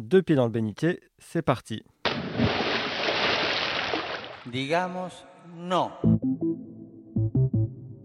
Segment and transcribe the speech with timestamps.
[0.00, 1.82] deux pieds dans le bénitier, c'est parti.
[4.46, 5.24] Digamos
[5.56, 5.92] no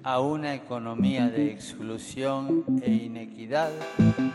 [0.06, 3.72] a una economía de exclusión e inequidad.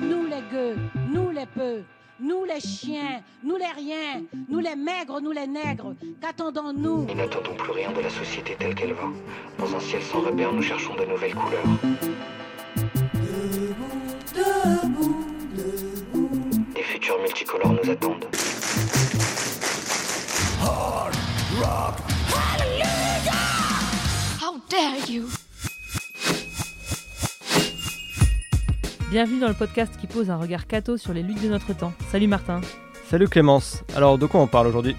[0.00, 0.76] Nous les gueux,
[1.12, 1.84] nous les peu,
[2.18, 7.06] nous les chiens, nous les riens, nous les maigres, nous les nègres, qu'attendons-nous?
[7.06, 9.08] Nous n'attendons plus rien de la société telle qu'elle va.
[9.58, 11.62] Dans un ciel sans repère, nous cherchons de nouvelles couleurs.
[17.40, 18.26] Multicolores nous attendent.
[24.40, 25.24] How dare you
[29.10, 31.92] Bienvenue dans le podcast qui pose un regard catho sur les luttes de notre temps.
[32.10, 32.60] Salut Martin.
[33.08, 33.82] Salut Clémence.
[33.96, 34.96] Alors de quoi on parle aujourd'hui?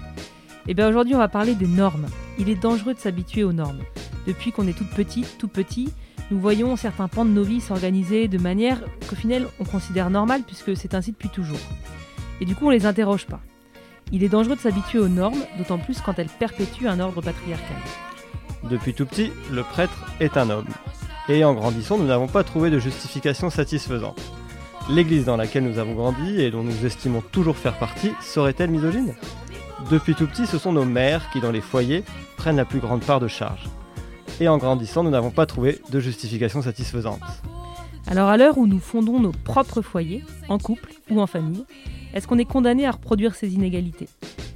[0.66, 2.08] Eh bien aujourd'hui on va parler des normes.
[2.38, 3.80] Il est dangereux de s'habituer aux normes.
[4.26, 5.92] Depuis qu'on est toute petite, tout petit,
[6.30, 10.42] nous voyons certains pans de nos vies s'organiser de manière qu'au final on considère normale
[10.42, 11.60] puisque c'est ainsi depuis toujours.
[12.42, 13.38] Et du coup on les interroge pas.
[14.10, 17.76] Il est dangereux de s'habituer aux normes, d'autant plus quand elles perpétuent un ordre patriarcal.
[18.68, 20.66] Depuis tout petit, le prêtre est un homme.
[21.28, 24.20] Et en grandissant, nous n'avons pas trouvé de justification satisfaisante.
[24.90, 29.14] L'église dans laquelle nous avons grandi et dont nous estimons toujours faire partie serait-elle misogyne?
[29.88, 32.02] Depuis tout petit, ce sont nos mères qui, dans les foyers,
[32.36, 33.68] prennent la plus grande part de charge.
[34.40, 37.22] Et en grandissant, nous n'avons pas trouvé de justification satisfaisante.
[38.08, 41.64] Alors à l'heure où nous fondons nos propres foyers, en couple ou en famille,
[42.12, 44.08] est-ce qu'on est condamné à reproduire ces inégalités?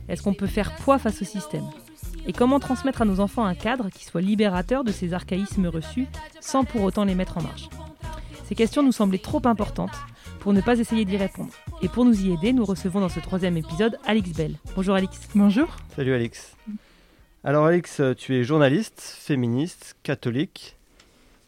[0.09, 1.65] Est-ce qu'on peut faire poids face au système?
[2.27, 6.07] Et comment transmettre à nos enfants un cadre qui soit libérateur de ces archaïsmes reçus
[6.41, 7.69] sans pour autant les mettre en marche?
[8.48, 9.97] Ces questions nous semblaient trop importantes
[10.41, 11.53] pour ne pas essayer d'y répondre.
[11.83, 14.55] Et pour nous y aider, nous recevons dans ce troisième épisode Alix Bell.
[14.75, 15.19] Bonjour Alix.
[15.35, 15.77] Bonjour.
[15.97, 16.57] Salut Alix.
[17.43, 20.77] Alors Alix, tu es journaliste, féministe, catholique.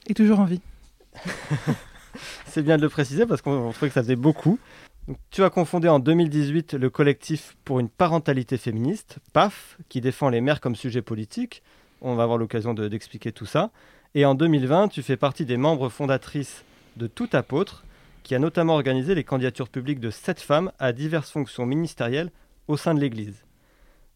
[0.07, 0.61] Et toujours en vie.
[2.47, 4.59] C'est bien de le préciser parce qu'on trouvait que ça faisait beaucoup.
[5.31, 10.41] Tu as confondé en 2018 le collectif pour une parentalité féministe, PAF, qui défend les
[10.43, 11.63] mères comme sujet politique.
[12.03, 13.71] On va avoir l'occasion de- d'expliquer tout ça.
[14.15, 16.63] Et en 2020, tu fais partie des membres fondatrices
[16.97, 17.85] de Tout Apôtre,
[18.23, 22.31] qui a notamment organisé les candidatures publiques de sept femmes à diverses fonctions ministérielles
[22.67, 23.45] au sein de l'Église.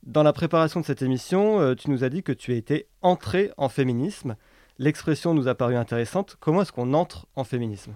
[0.02, 3.50] Dans la préparation de cette émission, euh, tu nous as dit que tu étais entrée
[3.56, 4.36] en féminisme.
[4.78, 6.36] L'expression nous a paru intéressante.
[6.40, 7.94] Comment est-ce qu'on entre en féminisme?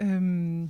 [0.00, 0.64] Euh,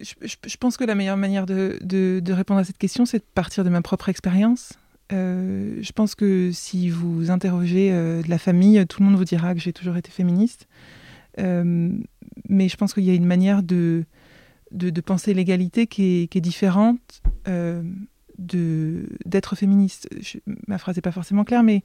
[0.00, 3.70] je, pense que la meilleure manière de, répondre à cette question, c'est de partir de
[3.70, 4.74] ma propre expérience.
[5.12, 9.24] Euh, je pense que si vous interrogez euh, de la famille, tout le monde vous
[9.24, 10.66] dira que j'ai toujours été féministe.
[11.38, 11.90] Euh,
[12.48, 14.04] mais je pense qu'il y a une manière de,
[15.04, 17.22] penser l'égalité qui est, différente
[18.38, 20.08] d'être féministe.
[20.66, 21.82] Ma phrase n'est pas forcément claire, mais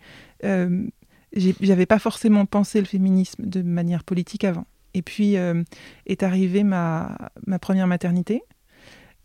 [1.34, 4.66] j'avais pas forcément pensé le féminisme de manière politique avant.
[4.94, 5.64] Et puis euh,
[6.06, 8.44] est arrivée ma, ma première maternité,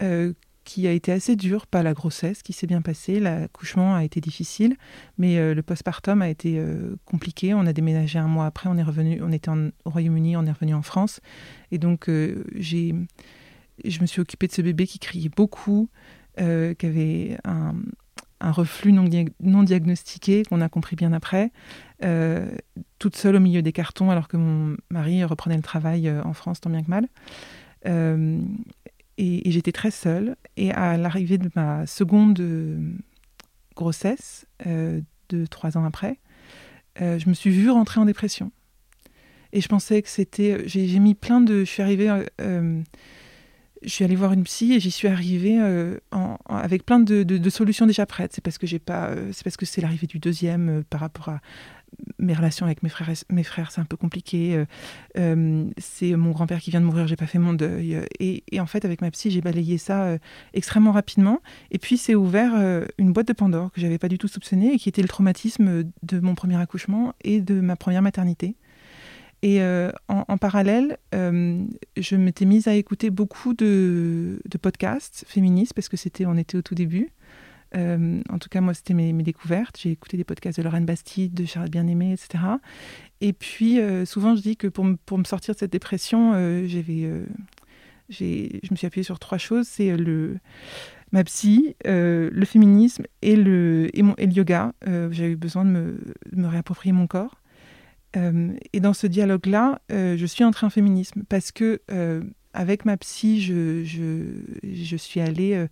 [0.03, 0.33] euh,
[0.65, 4.21] qui a été assez dure, pas la grossesse qui s'est bien passée, l'accouchement a été
[4.21, 4.77] difficile,
[5.17, 7.55] mais euh, le postpartum a été euh, compliqué.
[7.55, 10.51] On a déménagé un mois après, on est revenu, on était au Royaume-Uni, on est
[10.51, 11.21] revenu en France,
[11.71, 12.11] et donc
[12.57, 12.97] j'ai,
[13.85, 15.89] je me suis occupée de ce bébé qui criait beaucoup,
[16.37, 17.77] qui avait un,
[18.41, 19.05] un reflux non,
[19.41, 21.53] non diagnostiqué qu'on a compris bien après,
[22.05, 22.51] euh,
[22.99, 26.33] toute seule au milieu des cartons alors que mon mari reprenait le travail euh, en
[26.33, 27.09] France tant bien que mal.
[27.87, 28.41] Euh,
[29.19, 30.37] et j'étais très seule.
[30.57, 32.43] Et à l'arrivée de ma seconde
[33.75, 36.19] grossesse, euh, de trois ans après,
[36.99, 38.53] je me suis vue rentrer en dépression.
[39.53, 40.63] Et je pensais que c'était.
[40.67, 41.61] J'ai mis plein de.
[41.61, 42.11] Je suis arrivée.
[43.83, 45.99] Je suis allée voir une psy et j'y suis arrivée euh,
[46.49, 48.33] avec plein de, solutions déjà prêtes.
[48.35, 51.01] C'est parce que j'ai pas, euh, c'est parce que c'est l'arrivée du deuxième euh, par
[51.01, 51.41] rapport à
[52.19, 53.11] mes relations avec mes frères.
[53.31, 54.65] Mes frères, c'est un peu compliqué.
[55.15, 57.99] c'est mon grand-père qui vient de mourir, j'ai pas fait mon deuil.
[58.19, 60.19] Et, en fait, avec ma psy, j'ai balayé ça
[60.53, 61.41] extrêmement rapidement.
[61.71, 62.53] Et puis, c'est ouvert
[62.99, 65.85] une boîte de Pandore que j'avais pas du tout soupçonnée et qui était le traumatisme
[66.03, 68.57] de mon premier accouchement et de ma première maternité.
[69.43, 71.65] Et euh, en, parallèle, euh,
[71.97, 76.63] je m'étais mise à écouter beaucoup de, podcasts féministes parce que c'était, on était au
[76.63, 77.11] tout début.
[77.77, 79.79] Euh, en tout cas, moi, c'était mes, découvertes.
[79.81, 82.45] J'ai écouté des podcasts de Lorraine Bastide, de Charlotte Bien-Aimée, etc.
[83.21, 86.33] Et puis, euh, souvent, je dis que pour, me- sortir de cette dépression,
[86.67, 87.11] j'avais,
[88.09, 89.67] j'ai, je me suis appuyée sur trois choses.
[89.69, 90.39] C'est le,
[91.13, 94.73] ma psy, le féminisme et le, et mon, et le yoga.
[94.87, 95.99] Euh, J'avais eu besoin de me,
[96.33, 97.41] de me réapproprier mon corps.
[98.17, 102.23] Euh, et dans ce dialogue-là, euh, je suis entrée en féminisme parce que, euh,
[102.53, 105.67] avec ma psy, je, suis allée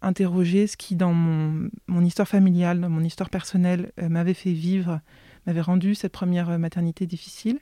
[0.00, 5.00] interroger ce qui, dans mon, mon histoire familiale, dans mon histoire personnelle, m'avait fait vivre,
[5.46, 7.58] m'avait rendu cette première maternité difficile.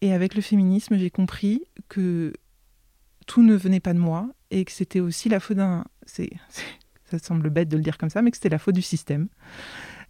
[0.00, 2.32] Et avec le féminisme, j'ai compris que
[3.26, 5.84] tout ne venait pas de moi et que c'était aussi la faute d'un.
[6.06, 9.28] Ça semble bête de le dire comme ça, mais que c'était la faute du système.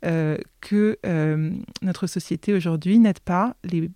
[0.06, 1.50] Euh, que euh,
[1.82, 3.90] notre société aujourd'hui n'aide pas les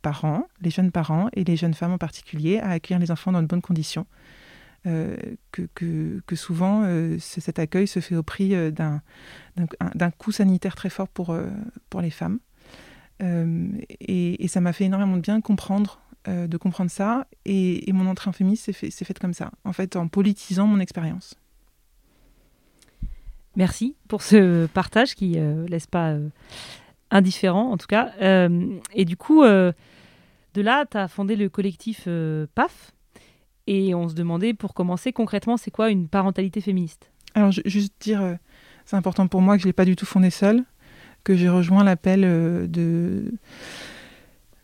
[0.00, 3.42] parents, les jeunes parents et les jeunes femmes en particulier à accueillir les enfants dans
[3.42, 4.06] de bonnes conditions.
[4.86, 5.18] Euh,
[5.52, 9.02] que, souvent cet accueil se fait au prix d'un,
[10.16, 11.36] coût sanitaire très fort pour,
[12.00, 12.38] les femmes.
[13.20, 17.26] Et, ça m'a fait énormément de bien comprendre, de comprendre ça.
[17.44, 20.80] Et, mon entrée en féminisme s'est, fait, faite comme ça, en fait, en politisant mon
[20.80, 21.36] expérience.
[23.60, 26.30] Merci pour ce partage qui ne euh, laisse pas euh,
[27.10, 28.10] indifférent, en tout cas.
[28.22, 29.74] Euh, et du coup, de
[30.54, 32.08] là, tu as fondé le collectif
[32.54, 32.92] PAF.
[33.66, 37.12] Et on se demandait, pour commencer, concrètement, c'est quoi une parentalité féministe?
[37.34, 38.38] Alors, juste dire,
[38.86, 40.64] c'est important pour moi que je ne l'ai pas du tout fondé seul,
[41.22, 43.30] que j'ai rejoint l'appel de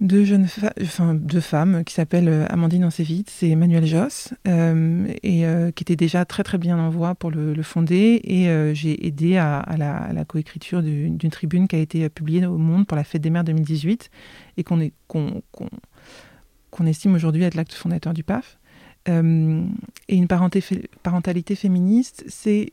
[0.01, 0.47] deux jeunes
[0.83, 5.85] enfin, deux femmes qui s'appellent euh, Amandine Ancevitz et Emmanuel Joss, euh, et euh, qui
[5.85, 8.21] étaient déjà très très bien en voie pour le, fonder.
[8.25, 12.97] Et j'ai aidé à, la, coécriture d'une tribune qui a été publiée au Monde pour
[12.97, 14.11] la Fête des Mères 2018
[14.57, 18.59] et qu'on qu'on estime aujourd'hui être l'acte fondateur du PAF.
[19.09, 22.73] et une parentalité féministe, c'est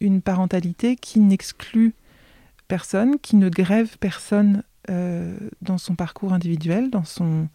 [0.00, 1.94] une parentalité qui n'exclut
[2.68, 7.48] personne, qui ne grève personne euh, dans son parcours individuel, dans son,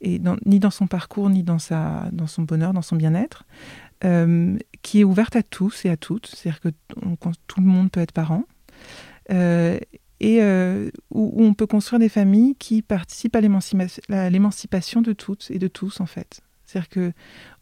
[0.00, 3.44] et ni dans son parcours, ni dans, sa, dans son bonheur, dans son bien-être,
[4.04, 6.68] euh, qui est ouverte à tous et à toutes, c'est-à-dire que
[7.48, 8.44] tout le monde peut être parent,
[9.32, 9.78] euh,
[10.20, 10.40] et
[11.10, 16.00] où, on peut construire des familles qui participent à l'émancipation de toutes et de tous,
[16.00, 16.40] en fait.
[16.64, 17.12] C'est-à-dire que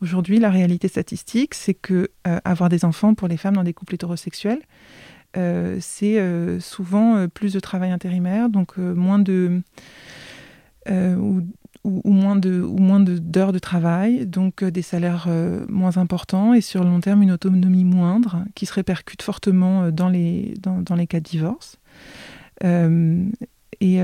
[0.00, 3.94] aujourd'hui, la réalité statistique, c'est que avoir des enfants pour les femmes dans des couples
[3.94, 4.60] hétérosexuels,
[5.36, 9.62] euh, c'est euh, souvent euh, plus de travail intérimaire, donc moins de
[10.88, 11.42] ou,
[11.84, 15.28] moins de ou moins d'heures de, travail, donc des salaires
[15.68, 20.08] moins importants et sur le long terme une autonomie moindre qui se répercute fortement dans
[20.08, 21.78] les dans, les cas de divorce.
[23.80, 23.98] Et,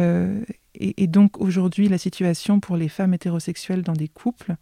[0.75, 4.57] et, donc aujourd'hui, la situation pour les femmes hétérosexuelles dans des couples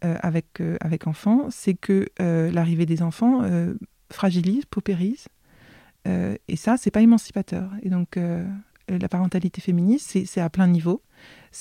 [0.00, 3.42] avec, avec enfants, c'est que l'arrivée des enfants
[4.10, 5.28] fragilise, paupérise
[6.06, 7.70] euh, et ça, c'est pas émancipateur.
[7.82, 8.44] Et donc, euh,
[8.88, 11.02] la parentalité féministe, c'est à plein niveau.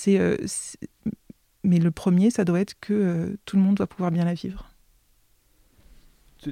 [0.07, 0.37] Euh,
[1.63, 4.67] mais le premier, ça doit être que tout le monde doit pouvoir bien la vivre.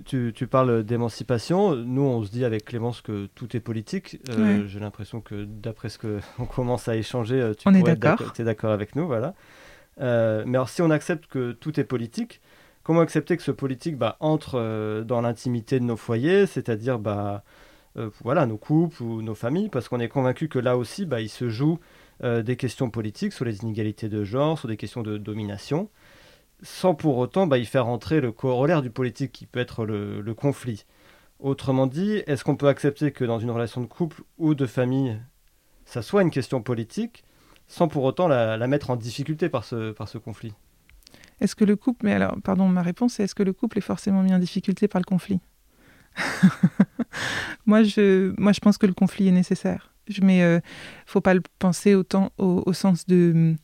[0.06, 1.76] Tu, tu, parles d'émancipation.
[1.76, 4.20] Nous, on se dit avec Clémence que tout est politique.
[4.68, 8.34] J'ai l'impression que d'après ce qu'on commence à échanger, tu on est d'accord.
[8.38, 9.08] es d'accord avec nous.
[9.08, 9.34] Voilà.
[9.98, 12.40] mais alors, si on accepte que tout est politique,
[12.84, 17.44] comment accepter que ce politique bah, entre dans l'intimité de nos foyers, c'est-à-dire bah,
[17.98, 21.22] euh, voilà, nos couples ou nos familles, parce qu'on est convaincu que là aussi, bah,
[21.22, 21.80] il se joue
[22.24, 25.90] euh, des questions politiques sur les inégalités de genre, sur des questions de domination,
[26.62, 30.34] sans pour autant bah, y faire entrer le corollaire du politique qui peut être le,
[30.34, 30.86] conflit.
[31.40, 35.18] Autrement dit, est-ce qu'on peut accepter que dans une relation de couple ou de famille,
[35.86, 37.24] ça soit une question politique,
[37.68, 40.54] sans pour autant la, mettre en difficulté par ce, conflit?
[41.40, 43.82] Est-ce que le couple, mais alors, pardon, ma réponse est est-ce que le couple est
[43.82, 45.40] forcément mis en difficulté par le conflit?
[47.66, 49.94] moi, je, moi, je pense que le conflit est nécessaire.
[50.22, 50.60] Mais euh,
[51.06, 53.56] faut pas le penser autant au, sens de,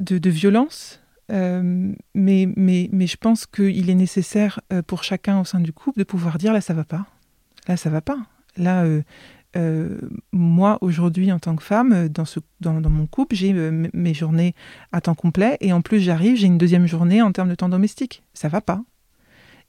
[0.00, 1.00] de, violence.
[1.30, 5.72] Euh, mais, mais, mais je pense qu'il est nécessaire euh, pour chacun au sein du
[5.72, 7.06] couple de pouvoir dire là, ça va pas.
[7.68, 8.18] Là, ça va pas.
[8.56, 8.84] Là,
[10.32, 14.54] moi, aujourd'hui, en tant que femme, dans, ce, dans mon couple, j'ai mes journées
[14.92, 17.68] à temps complet et en plus, j'arrive, j'ai une deuxième journée en termes de temps
[17.68, 18.22] domestique.
[18.32, 18.82] Ça va pas.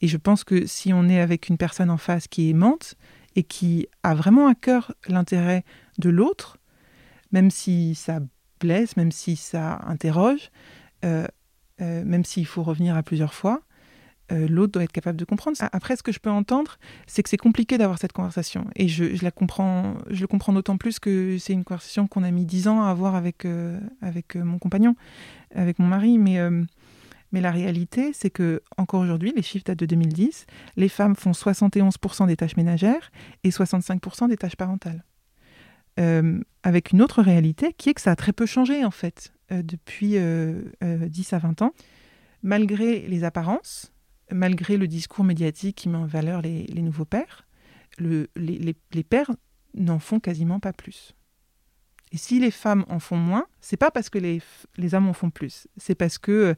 [0.01, 2.95] Et je pense que si on est avec une personne en face qui est aimante
[3.35, 5.63] et qui a vraiment à cœur l'intérêt
[5.99, 6.57] de l'autre,
[7.31, 8.19] même si ça
[8.59, 10.51] blesse, même si ça interroge,
[11.05, 11.27] euh,
[11.81, 13.61] euh, même s'il faut revenir à plusieurs fois,
[14.31, 15.57] euh, l'autre doit être capable de comprendre.
[15.71, 18.65] Après, ce que je peux entendre, c'est que c'est compliqué d'avoir cette conversation.
[18.75, 22.31] Et je, la comprends, je le comprends d'autant plus que c'est une conversation qu'on a
[22.31, 23.45] mis dix ans à avoir avec,
[24.01, 24.95] avec mon compagnon,
[25.53, 26.17] avec mon mari.
[26.17, 26.39] Mais
[27.31, 30.45] mais la réalité, c'est que encore aujourd'hui, les chiffres datent de 2010,
[30.75, 33.11] les femmes font 71% des tâches ménagères
[33.43, 35.03] et 65% des tâches parentales.
[35.99, 39.33] Euh, avec une autre réalité qui est que ça a très peu changé en fait
[39.51, 40.61] euh, depuis 10 euh,
[41.31, 41.73] à 20 ans,
[42.43, 43.91] malgré les apparences,
[44.31, 47.47] malgré le discours médiatique qui met en valeur les, nouveaux pères,
[47.99, 49.31] les, les pères
[49.73, 51.13] n'en font quasiment pas plus.
[52.13, 54.41] Et si les femmes en font moins, c'est pas parce que les,
[54.77, 55.67] les, hommes en font plus.
[55.77, 56.55] C'est parce que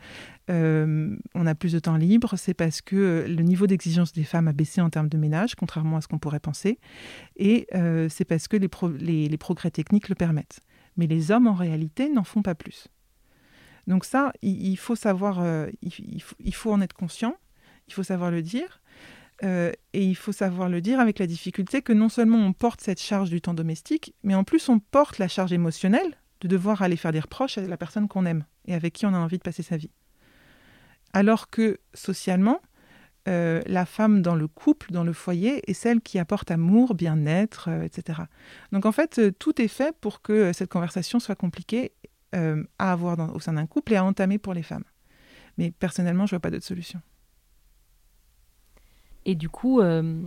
[0.49, 2.35] euh, on a plus de temps libre.
[2.37, 5.53] C'est parce que euh, le niveau d'exigence des femmes a baissé en termes de ménage,
[5.53, 6.79] contrairement à ce qu'on pourrait penser.
[7.35, 10.61] Et euh, c'est parce que les, les, progrès techniques le permettent.
[10.97, 12.87] Mais les hommes, en réalité, n'en font pas plus.
[13.85, 15.45] Donc ça, il, faut savoir,
[15.81, 17.35] il, faut, en être conscient,
[17.89, 18.81] il faut savoir le dire,
[19.43, 22.81] euh, et il faut savoir le dire avec la difficulté que non seulement on porte
[22.81, 26.81] cette charge du temps domestique, mais en plus on porte la charge émotionnelle de devoir
[26.81, 29.37] aller faire des reproches à la personne qu'on aime et avec qui on a envie
[29.37, 29.91] de passer sa vie.
[31.13, 32.59] Alors que socialement,
[33.27, 37.69] euh, la femme dans le couple, dans le foyer, est celle qui apporte amour, bien-être,
[37.83, 38.23] etc.
[38.71, 41.93] Donc en fait, tout est fait pour que cette conversation soit compliquée
[42.35, 44.85] euh, à avoir au sein d'un couple et à entamer pour les femmes.
[45.59, 46.99] Mais personnellement, je vois pas d'autre solution.
[49.25, 50.21] Et du coup, euh,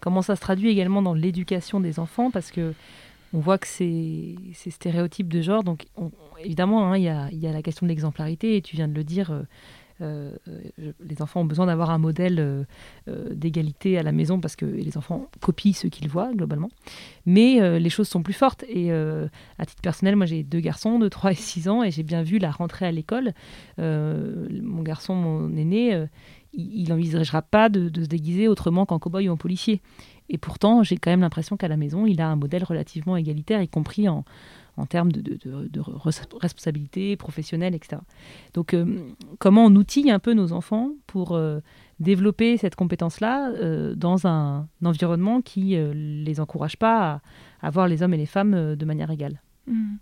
[0.00, 2.30] comment ça se traduit également dans l'éducation des enfants?
[2.30, 2.74] Parce que
[3.32, 5.64] on voit que c'est stéréotypes de genre.
[5.64, 5.86] Donc,
[6.42, 9.30] évidemment, hein, il y, a, la question de l'exemplarité, et tu viens de le dire,
[9.30, 9.42] euh,
[10.00, 10.30] euh,
[11.00, 12.66] les enfants ont besoin d'avoir un modèle
[13.06, 16.70] d'égalité à la maison parce que les enfants copient ce qu'ils voient globalement.
[17.26, 18.64] Mais les choses sont plus fortes.
[18.68, 22.04] Et à titre personnel, moi j'ai deux garçons de 3 et 6 ans et j'ai
[22.04, 23.32] bien vu la rentrée à l'école.
[23.78, 26.06] mon garçon, mon aîné,
[26.56, 29.80] il n'envisagera pas de, se déguiser autrement qu'en cow-boy ou en policier.
[30.28, 33.62] Et pourtant, j'ai quand même l'impression qu'à la maison, il a un modèle relativement égalitaire,
[33.62, 34.24] y compris en,
[34.76, 35.80] en termes de, de,
[36.40, 38.02] responsabilité professionnelle, etc.
[38.54, 39.00] Donc, euh,
[39.38, 41.60] comment on outille un peu nos enfants pour euh,
[42.00, 47.20] développer cette compétence-là euh, dans un, environnement qui les encourage pas
[47.60, 49.40] à, voir les hommes et les femmes de manière égale?
[49.66, 49.96] Mmh.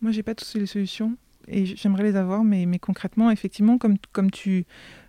[0.00, 3.96] Moi, j'ai pas toutes les solutions et j'aimerais les avoir, mais, mais concrètement, effectivement, comme,
[4.12, 4.66] comme tu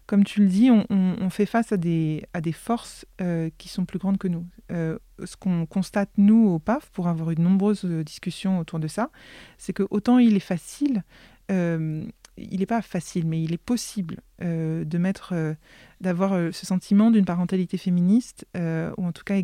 [0.09, 4.17] comme tu le dis, on, fait face à des, forces euh, qui sont plus grandes
[4.17, 4.43] que nous.
[4.71, 8.79] Euh, ce qu'on constate, nous, au PAF, pour avoir eu de nombreuses euh, discussions autour
[8.79, 9.11] de ça,
[9.59, 11.03] c'est que autant il est facile,
[11.49, 15.55] il n'est pas facile, mais il est possible de mettre,
[16.01, 19.35] d'avoir ce sentiment d'une parentalité féministe, ou en tout cas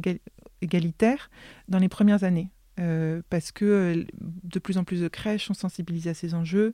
[0.62, 1.30] égalitaire,
[1.68, 2.50] dans les premières années.
[3.30, 4.06] parce que
[4.44, 6.74] de plus en plus de crèches sont sensibilisées à ces enjeux.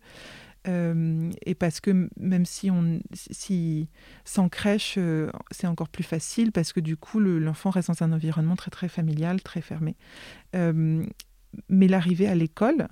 [0.67, 3.89] Euh, et parce que même si on si
[4.25, 8.11] sans crèche euh, c'est encore plus facile parce que du coup l'enfant reste dans un
[8.11, 9.95] environnement très très familial très fermé.
[10.55, 11.03] Euh,
[11.67, 12.87] mais l'arrivée à l'école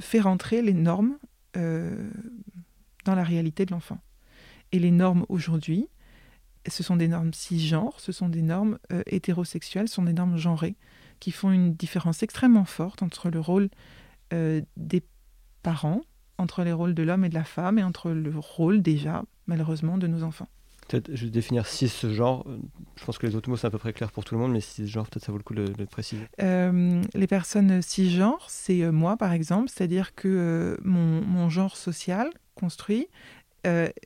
[0.00, 1.16] fait rentrer les normes
[1.54, 3.98] dans la réalité de l'enfant.
[4.72, 5.88] Et les normes aujourd'hui
[6.68, 10.76] ce sont des normes cisgenres ce sont des normes hétérosexuelles ce sont des normes genrées
[11.18, 13.70] qui font une différence extrêmement forte entre le rôle
[14.30, 15.02] des
[15.62, 16.02] parents
[16.38, 19.98] entre les rôles de l'homme et de la femme et entre le rôle déjà, malheureusement,
[19.98, 20.48] de nos enfants.
[20.88, 22.46] Peut-être, je vais définir ce genre.
[22.96, 24.52] Je pense que les autres mots, c'est à peu près clair pour tout le monde,
[24.52, 26.22] mais genre peut-être ça vaut le coup de le préciser.
[26.40, 31.76] Euh, les personnes cisgenres, c'est euh, moi, par exemple, c'est-à-dire que euh, mon, mon, genre
[31.76, 33.08] social construit,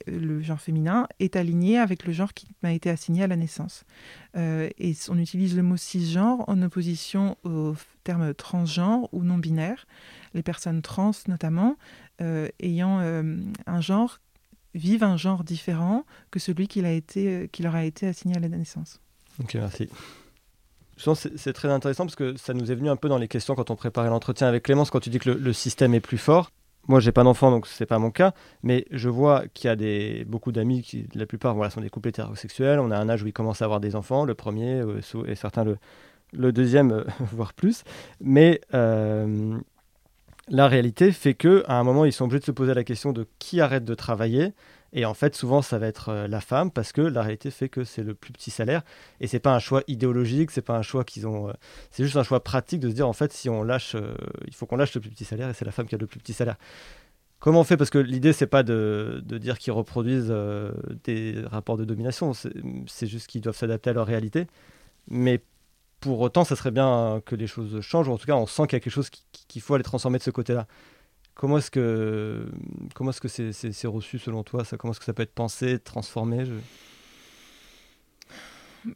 [0.07, 3.85] le genre féminin, est aligné avec le genre qui m'a été assigné à la naissance.
[4.35, 9.87] et on utilise le mot cisgenre en opposition au terme transgenre ou non-binaire.
[10.33, 11.77] Les personnes trans, notamment,
[12.61, 13.37] ayant euh,
[13.67, 14.19] un genre
[14.75, 19.01] vivent un genre différent que celui qui, euh, leur a été assigné à la naissance.
[19.43, 19.89] Ok, merci.
[20.97, 23.19] Je pense que c'est très intéressant parce que ça nous est venu un peu dans
[23.19, 26.01] les questions quand on préparait l'entretien avec Clémence, quand tu dis que le, système est
[26.01, 26.53] plus fort.
[26.89, 29.77] Moi, j'ai pas d'enfant, donc c'est pas mon cas, mais je vois qu'il y a
[29.77, 32.81] des, beaucoup d'amis qui, la plupart, sont des couples hétérosexuels.
[32.81, 34.83] On a un âge où ils commencent à avoir des enfants, le premier,
[35.27, 35.65] et certains
[36.33, 37.83] le deuxième, voire plus.
[38.21, 38.61] Mais
[40.51, 43.13] la réalité fait que à un moment ils sont obligés de se poser la question
[43.13, 44.53] de qui arrête de travailler.
[44.93, 47.69] Et en fait souvent ça va être euh, la femme parce que la réalité fait
[47.69, 48.83] que c'est le plus petit salaire.
[49.21, 51.53] Et c'est pas un choix idéologique c'est pas un choix qu'ils ont euh,
[51.93, 54.15] c'est juste un choix pratique de se dire en fait si on lâche euh,
[54.49, 56.07] il faut qu'on lâche le plus petit salaire et c'est la femme qui a le
[56.09, 56.57] plus petit salaire.
[57.39, 57.77] Comment on fait?
[57.77, 60.35] Parce que l'idée c'est pas de, dire qu'ils reproduisent
[61.05, 62.33] des rapports de domination.
[62.35, 64.47] C'est juste qu'ils doivent s'adapter à leur réalité.
[65.09, 65.41] Mais
[66.01, 68.63] pour autant, ça serait bien que les choses changent, ou en tout cas, on sent
[68.67, 70.67] qu'il y a quelque chose qu'il faut aller transformer de ce côté-là.
[71.35, 72.51] Comment est-ce que
[72.95, 74.77] comment est-ce que c'est reçu selon toi ça?
[74.77, 76.45] Comment est-ce que ça peut être pensé, transformé?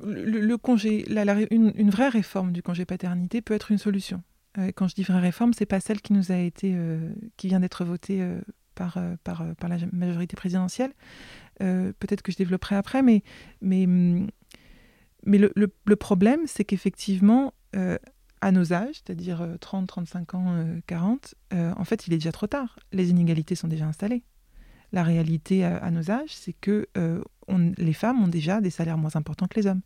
[0.00, 1.04] Le, congé,
[1.50, 4.22] une, vraie réforme du congé paternité peut être une solution.
[4.58, 7.48] Euh, quand je dis vraie réforme, c'est pas celle qui nous a été, euh, qui
[7.48, 8.40] vient d'être votée euh,
[8.74, 10.92] par, par, par la majorité présidentielle.
[11.58, 13.22] Peut-être que je développerai après, mais,
[13.60, 14.26] mais hum,
[15.26, 17.98] mais le, problème, c'est qu'effectivement, euh,
[18.40, 22.32] à nos âges, c'est-à-dire 30, 35 ans, 40, euh, euh, en fait, il est déjà
[22.32, 22.78] trop tard.
[22.92, 24.22] Les inégalités sont déjà installées.
[24.92, 26.86] La réalité à, nos âges, c'est que
[27.78, 29.80] les femmes ont déjà des salaires moins importants que les hommes.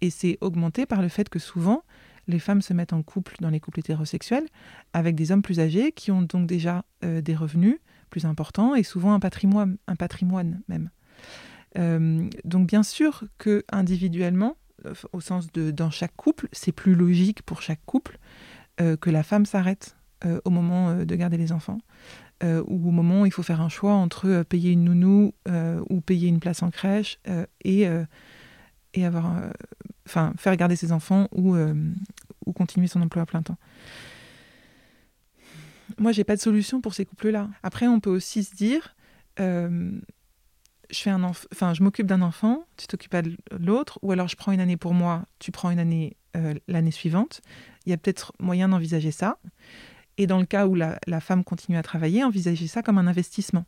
[0.00, 1.84] Et c'est augmenté par le fait que souvent,
[2.26, 4.46] les femmes se mettent en couple dans les couples hétérosexuels
[4.92, 9.12] avec des hommes plus âgés qui ont donc déjà des revenus plus importants et souvent
[9.12, 10.90] un patrimoine, un patrimoine même.
[12.44, 14.59] donc bien sûr que individuellement, euh,
[15.12, 18.18] au sens de dans chaque couple, c'est plus logique pour chaque couple
[18.80, 21.78] euh, que la femme s'arrête euh, au moment de garder les enfants.
[22.42, 25.34] euh, ou au moment où il faut faire un choix entre euh, payer une nounou
[25.48, 28.04] euh, ou payer une place en crèche euh, et, euh,
[28.94, 31.74] et avoir, euh, faire garder ses enfants ou, euh,
[32.46, 33.58] ou continuer son emploi à plein temps.
[35.98, 37.50] Moi, j'ai pas de solution pour ces couples-là.
[37.62, 38.94] Après, on peut aussi se dire,
[39.38, 39.92] euh,
[40.90, 44.12] je fais un enf- enfin, je m'occupe d'un enfant, tu t'occupes pas de l'autre, ou
[44.12, 47.40] alors je prends une année pour moi, tu prends une année euh, l'année suivante.
[47.86, 49.38] Il y a peut-être moyen d'envisager ça.
[50.16, 53.64] Et dans le cas où la, femme continue à travailler, envisager ça comme un investissement.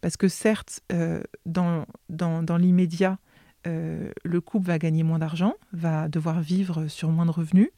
[0.00, 3.18] Parce que certes, euh, dans, dans, dans l'immédiat,
[3.66, 7.70] euh, le couple va gagner moins d'argent, va devoir vivre sur moins de revenus,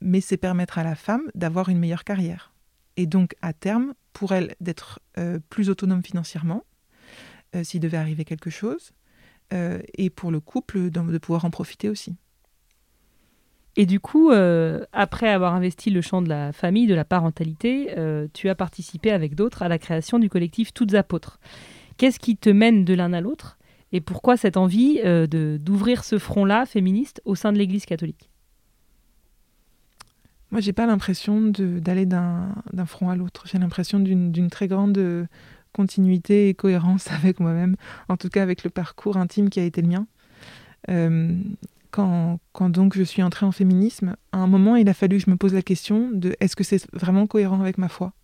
[0.00, 2.54] mais c'est permettre à la femme d'avoir une meilleure carrière.
[2.96, 5.00] Et donc, à terme, pour elle, d'être
[5.50, 6.64] plus autonome financièrement,
[7.54, 8.92] euh, s'il devait arriver quelque chose,
[9.52, 12.16] euh, et pour le couple, de, de pouvoir en profiter aussi.
[13.76, 17.94] Et du coup, euh, après avoir investi le champ de la famille, de la parentalité,
[17.96, 21.38] euh, tu as participé avec d'autres à la création du collectif Toutes Apôtres.
[21.96, 23.58] Qu'est-ce qui te mène de l'un à l'autre
[23.92, 28.30] et pourquoi cette envie de d'ouvrir ce front-là féministe au sein de l'Église catholique?
[30.50, 33.44] Moi, j'ai pas l'impression d'aller d'un d'un front à l'autre.
[33.46, 35.28] J'ai l'impression d'une d'une très grande
[35.72, 37.76] continuité et cohérence avec moi-même,
[38.08, 40.06] en tout cas avec le parcours intime qui a été le mien.
[40.90, 41.36] Euh,
[41.90, 42.38] quand,
[42.70, 45.36] donc je suis entrée en féminisme, à un moment, il a fallu que je me
[45.36, 48.14] pose la question de est-ce que c'est vraiment cohérent avec ma foi?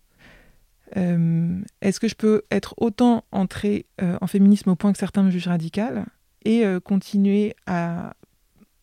[0.97, 5.21] Euh, Est-ce que je peux être autant entrée euh, en féminisme au point que certains
[5.21, 6.05] me jugent radicale
[6.45, 8.15] et continuer à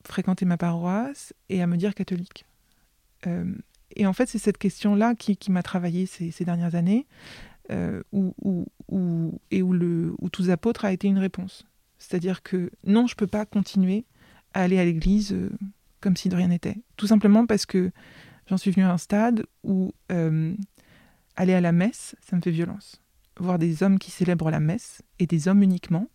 [0.05, 2.45] fréquenter ma paroisse et à me dire catholique?
[3.97, 7.07] Et en fait, c'est cette question-là qui, qui m'a travaillé ces, ces dernières années,
[7.71, 8.03] euh,
[9.51, 11.67] et où, le, où Tous Apôtres a été une réponse.
[11.99, 14.05] C'est-à-dire que non, je ne peux pas continuer
[14.55, 15.51] à aller à l'église euh,
[16.01, 16.77] comme si de rien n'était.
[16.97, 17.91] Tout simplement parce que
[18.47, 20.55] j'en suis venue à un stade où euh,
[21.37, 23.03] aller à la messe, ça me fait violence.
[23.39, 26.09] Voir des hommes qui célèbrent la messe, et des hommes uniquement,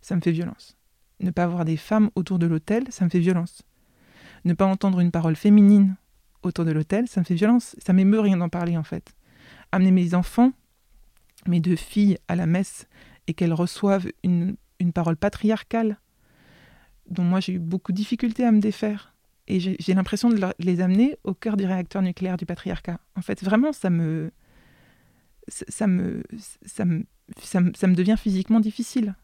[0.00, 0.76] ça me fait violence.
[1.20, 3.62] Ne pas avoir des femmes autour de l'autel, ça me fait violence.
[4.44, 5.96] Ne pas entendre une parole féminine
[6.42, 7.76] autour de l'hôtel, ça me fait violence.
[7.78, 9.14] Ça m'émeut rien d'en parler en fait.
[9.72, 10.52] Amener mes enfants,
[11.48, 12.86] mes deux filles, à la messe
[13.26, 14.56] et qu'elles reçoivent une,
[14.94, 15.98] parole patriarcale
[17.10, 19.14] dont moi j'ai eu beaucoup de difficultés à me défaire.
[19.48, 23.00] Et j'ai l'impression de les amener au cœur du réacteur nucléaire du patriarcat.
[23.16, 24.30] En fait, vraiment, ça me.
[25.48, 26.22] Ça ça me,
[26.66, 27.04] ça me,
[27.40, 29.14] ça me, ça me devient physiquement difficile.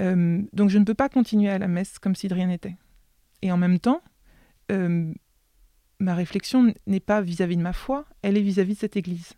[0.00, 2.76] Euh, donc je ne peux pas continuer à la messe comme si de rien n'était.
[3.42, 4.00] Et en même temps,
[4.70, 5.12] euh,
[5.98, 9.34] ma réflexion n'est pas vis-à-vis de ma foi, elle est vis-à-vis de cette Église.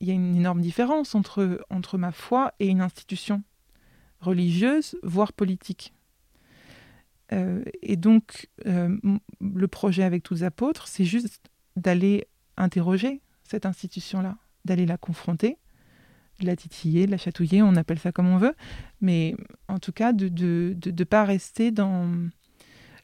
[0.00, 3.42] Il y a une énorme différence entre, entre ma foi et une institution
[4.20, 5.92] religieuse, voire politique.
[7.32, 8.96] Euh, et donc, euh,
[9.40, 11.40] le projet avec tous les apôtres, c'est juste
[11.76, 12.26] d'aller
[12.56, 15.58] interroger cette institution-là, d'aller la confronter,
[16.40, 18.54] de la titiller, de la chatouiller, on appelle ça comme on veut,
[19.00, 19.36] mais
[19.68, 22.10] en tout cas, de ne de, de, de pas rester dans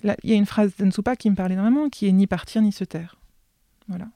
[0.02, 2.72] il y a une phrase d'Ansupa qui me parle énormément, qui est ni partir ni
[2.72, 3.20] se taire.
[3.88, 4.08] Voilà.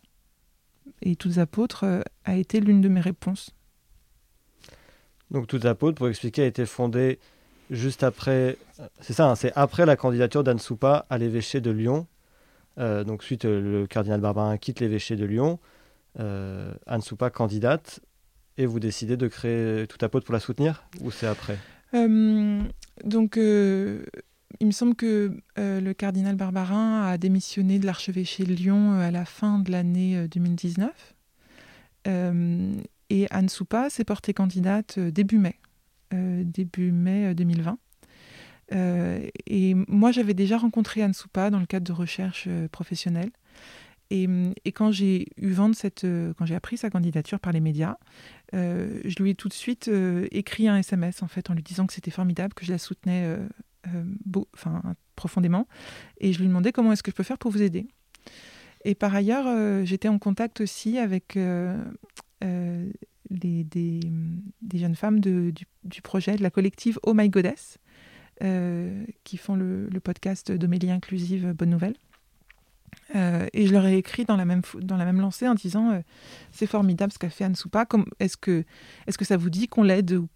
[1.03, 3.51] Et tous apôtres euh, a été l'une de mes réponses.
[5.31, 7.19] Donc Toutes Apôtres, pour expliquer, a été fondée
[7.71, 8.57] juste après,
[9.01, 12.07] c'est ça, hein, c'est après la candidature d'Anne Soupa à l'évêché de Lyon.
[12.79, 15.59] Euh, donc suite, euh, le cardinal Barbarin quitte l'évêché de Lyon,
[16.21, 18.01] euh, Anne Soupa candidate,
[18.59, 21.59] et vous décidez de créer Tout Apôtre pour la soutenir Ou c'est après?
[21.95, 22.63] Euh,
[23.05, 24.05] donc, euh,
[24.61, 29.09] il me semble que euh, le cardinal Barbarin a démissionné de l'archevêché de Lyon euh,
[29.09, 31.15] à la fin de l'année euh, 2019.
[32.07, 32.75] Euh,
[33.11, 35.59] et Anne Soupa s'est portée candidate début mai,
[36.11, 37.79] début mai euh, 2020.
[38.73, 43.31] Euh, et moi, j'avais déjà rencontré Anne Soupa dans le cadre de recherche euh, professionnelle.
[44.11, 44.29] Et,
[44.73, 46.07] quand j'ai eu vent de cette,
[46.39, 47.97] quand j'ai appris sa candidature par les médias,
[48.53, 49.91] je lui ai tout de suite
[50.31, 53.37] écrit un SMS en fait en lui disant que c'était formidable, que je la soutenais
[54.55, 54.83] enfin,
[55.17, 55.67] profondément,
[56.19, 57.87] et je lui demandais comment est-ce que je peux faire pour vous aider.
[58.85, 61.83] Et par ailleurs, euh, j'étais en contact aussi avec euh,
[62.45, 62.91] euh,
[63.31, 64.01] des,
[64.75, 65.67] jeunes femmes du,
[66.03, 67.79] projet de la collective Oh My Goddess,
[68.43, 71.95] euh, qui font le, podcast d'Omélie Inclusive Bonne Nouvelle.
[73.17, 75.91] Euh, et je leur ai écrit dans la même, dans la même lancée en disant
[75.91, 76.01] euh,
[76.53, 77.87] c'est formidable ce qu'a fait Anne Soupa.
[78.21, 78.65] Est-ce que,
[79.07, 80.29] est que ça vous dit qu'on l'aide ou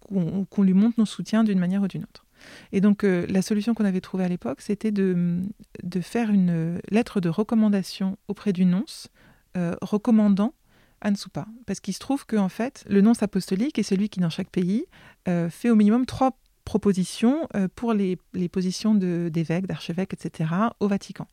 [0.49, 2.25] qu'on lui montre nos soutiens d'une manière ou d'une autre?
[2.71, 5.41] Et donc euh, la solution qu'on avait trouvée à l'époque, c'était de,
[5.83, 9.09] de faire une lettre de recommandation auprès du nonce
[9.57, 10.53] euh, recommandant
[11.01, 11.47] Anne Soupa.
[11.65, 14.49] Parce qu'il se trouve que en fait, le nonce apostolique est celui qui, dans chaque
[14.49, 14.85] pays,
[15.27, 20.87] euh, fait au minimum trois propositions euh, pour les, les positions d'évêques, d'archevêques, etc., au
[20.87, 21.27] Vatican.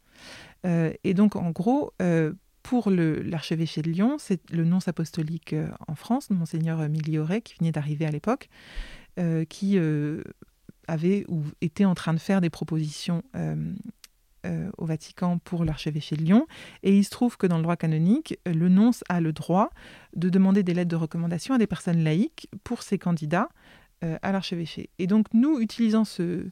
[0.65, 5.55] Euh, et donc, en gros, euh, pour l'archevêché de Lyon, c'est le nonce apostolique
[5.87, 8.49] en France, monseigneur Migliore, qui venait d'arriver à l'époque,
[9.49, 9.79] qui
[10.89, 13.23] avait ou était en train de faire des propositions
[14.47, 16.47] euh, au Vatican pour l'archevêché de Lyon.
[16.83, 19.71] Et il se trouve que dans le droit canonique, le nonce a le droit
[20.15, 23.49] de demander des lettres de recommandation à des personnes laïques pour ses candidats
[24.05, 24.91] euh, à l'archevêché.
[24.99, 26.51] Et donc nous, utilisant ce,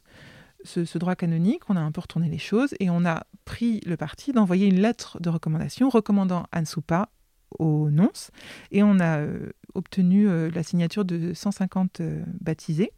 [0.97, 4.33] droit canonique, on a un peu retourné les choses et on a pris le parti
[4.33, 7.11] d'envoyer une lettre de recommandation recommandant Anne Soupa
[7.59, 8.31] au nonce.
[8.73, 12.03] Et on a euh, obtenu la signature de 150
[12.41, 12.93] baptisés.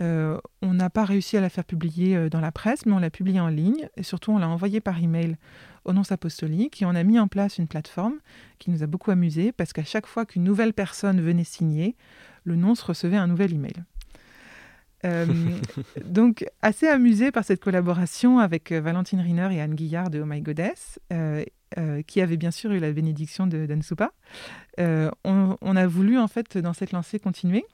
[0.00, 2.98] Euh, on n'a pas réussi à la faire publier euh, dans la presse, mais on
[2.98, 5.36] l'a publiée en ligne et surtout on l'a envoyée par email
[5.84, 8.14] au nonce apostolique et on a mis en place une plateforme
[8.58, 11.96] qui nous a beaucoup amusé parce qu'à chaque fois qu'une nouvelle personne venait signer,
[12.44, 13.74] le nonce recevait un nouvel email.
[15.04, 15.26] Euh,
[16.04, 20.40] donc assez amusé par cette collaboration avec Valentine Riner et Anne Guillard de Oh My
[20.40, 20.98] Goddess,
[22.06, 24.12] qui avaient bien sûr eu la bénédiction de d'Anne Soupa.
[24.78, 27.64] On, on, a voulu en fait dans cette lancée continuer.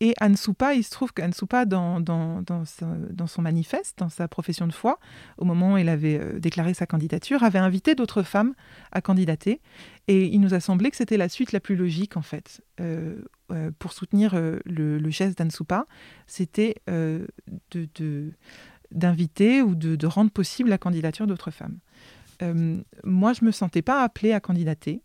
[0.00, 4.28] Et Anne Soupa, il se trouve qu'Anne Soupa, dans, dans, dans, son manifeste, dans sa
[4.28, 5.00] profession de foi,
[5.38, 8.54] au moment où elle avait euh, déclaré sa candidature, avait invité d'autres femmes
[8.92, 9.60] à candidater.
[10.06, 13.16] Et il nous a semblé que c'était la suite la plus logique, en fait, euh,
[13.50, 15.86] euh, pour soutenir le, geste d'Anne Soupa.
[16.28, 18.32] C'était de,
[18.92, 21.78] d'inviter ou de, rendre possible la candidature d'autres femmes.
[23.02, 25.02] moi, je ne me sentais pas appelée à candidater.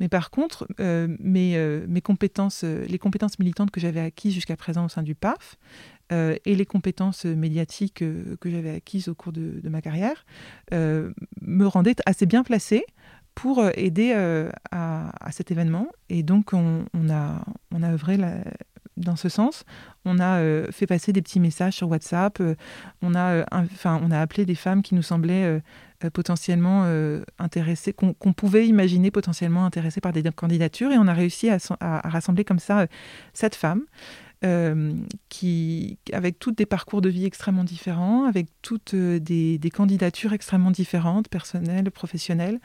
[0.00, 4.56] Mais par contre, euh, euh, mes, compétences, euh, les compétences militantes que j'avais acquises jusqu'à
[4.56, 5.56] présent au sein du PAF
[6.12, 10.26] et les compétences médiatiques que j'avais acquises au cours de, ma carrière
[10.72, 12.84] me rendaient assez bien placée
[13.36, 14.12] pour aider
[14.72, 15.86] à, cet événement.
[16.08, 18.18] Et donc, on, a, on a œuvré
[19.00, 19.64] dans ce sens.
[20.04, 22.42] On a fait passer des petits messages sur WhatsApp.
[23.02, 25.60] on, a, enfin, on a appelé des femmes qui nous semblaient
[26.02, 30.92] euh, potentiellement euh, intéressés, qu'on pouvait imaginer potentiellement intéressés par des candidatures.
[30.92, 31.58] Et on a réussi à,
[32.08, 32.86] rassembler comme ça
[33.34, 35.10] cette euh, femme.
[35.28, 41.28] qui, avec toutes des parcours de vie extrêmement différents, avec toutes des, candidatures extrêmement différentes,
[41.28, 42.60] personnelles, professionnelles.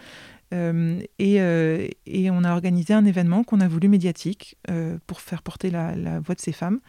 [0.51, 4.57] Et, on a organisé un événement qu'on a voulu médiatique
[5.07, 6.79] pour faire porter la, la, voix de ces femmes,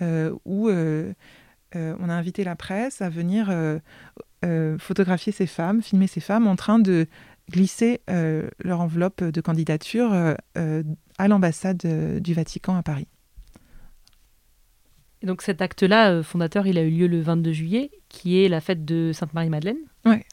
[0.00, 3.50] où on a invité la presse à venir
[4.44, 7.06] euh, photographier ces femmes, filmer ces femmes en train de
[7.50, 10.82] glisser euh, leur enveloppe de candidature euh,
[11.18, 13.08] à l'ambassade du Vatican à Paris.
[15.22, 18.60] Et donc cet acte-là, fondateur, il a eu lieu le 22 juillet, qui est la
[18.60, 19.78] fête de Sainte-Marie-Madeleine?
[20.04, 20.26] Ouais.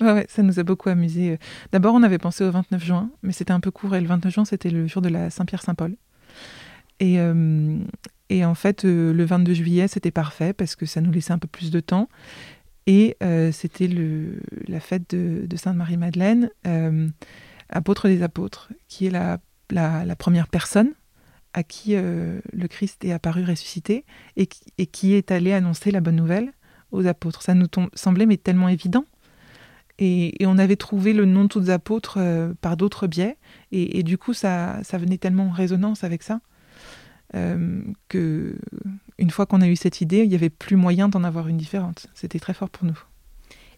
[0.00, 1.38] Ouais, ça nous a beaucoup amusé.
[1.72, 3.94] D'abord, on avait pensé au 29 juin, mais c'était un peu court.
[3.94, 5.96] Et le 29 juin, c'était le jour de la Saint-Pierre-Saint-Paul.
[7.00, 7.18] Et,
[8.28, 11.48] et, en fait, le 22 juillet, c'était parfait parce que ça nous laissait un peu
[11.48, 12.08] plus de temps.
[12.86, 13.90] Et euh, c'était
[14.68, 17.08] la fête de, Sainte-Marie-Madeleine, euh,
[17.68, 20.92] apôtre des apôtres, qui est la, première personne
[21.52, 24.04] à qui euh, le Christ est apparu ressuscité
[24.36, 26.52] et qui, est allé annoncer la bonne nouvelle
[26.92, 27.42] aux apôtres.
[27.42, 29.04] Ça nous semblait mais tellement évident.
[29.98, 32.18] Et, on avait trouvé le nom de tous les apôtres
[32.60, 33.36] par d'autres biais.
[33.72, 36.40] Et, du coup, ça, ça venait tellement en résonance avec ça.
[37.34, 38.56] Euh, que
[39.18, 41.56] une fois qu'on a eu cette idée, il n'y avait plus moyen d'en avoir une
[41.56, 42.06] différente.
[42.14, 42.98] C'était très fort pour nous.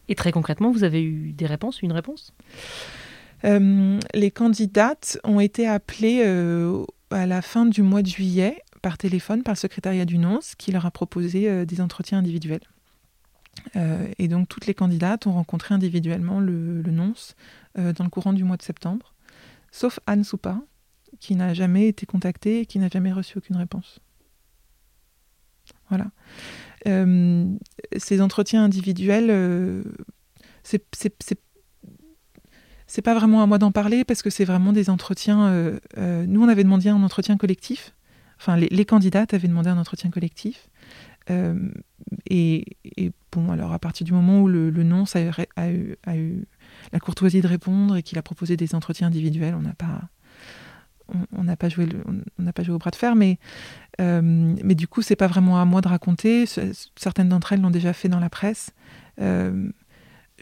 [0.09, 2.35] Et très concrètement, vous avez eu des réponses, une réponse?
[3.45, 8.99] Euh, Les candidates ont été appelées euh, à la fin du mois de juillet par
[8.99, 12.61] téléphone par le secrétariat du nonce qui leur a proposé des entretiens individuels.
[13.75, 17.37] Et donc toutes les candidates ont rencontré individuellement le, nonce
[17.77, 19.15] dans le courant du mois de septembre,
[19.71, 20.61] sauf Anne Soupa,
[21.21, 24.01] qui n'a jamais été contacté et qui n'a jamais reçu aucune réponse.
[25.89, 26.07] Voilà.
[26.87, 27.47] Euh,
[27.97, 29.83] ces entretiens individuels, euh,
[30.63, 30.79] c'est
[33.03, 35.49] pas vraiment à moi d'en parler parce que c'est vraiment des entretiens.
[35.49, 37.95] Euh, euh, nous, on avait demandé un entretien collectif.
[38.41, 40.69] Enfin, les candidates avaient demandé un entretien collectif.
[42.31, 45.21] Et, et, bon, alors à partir du moment où le, le nonce a,
[45.57, 46.47] a, eu,
[46.93, 50.09] la courtoisie de répondre et qu'il a proposé des entretiens individuels, on n'a pas,
[51.37, 51.89] on n'a pas joué
[52.39, 53.39] on pas joué au bras de fer mais
[54.01, 56.45] euh, mais du coup c'est pas vraiment à moi de raconter.
[56.97, 58.71] Certaines d'entre elles l'ont déjà fait dans la presse.
[59.21, 59.71] Euh,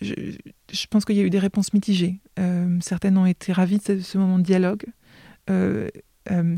[0.02, 2.20] je, pense qu'il y a eu des réponses mitigées.
[2.38, 4.84] Euh, certaines ont été ravies de ce, moment de dialogue.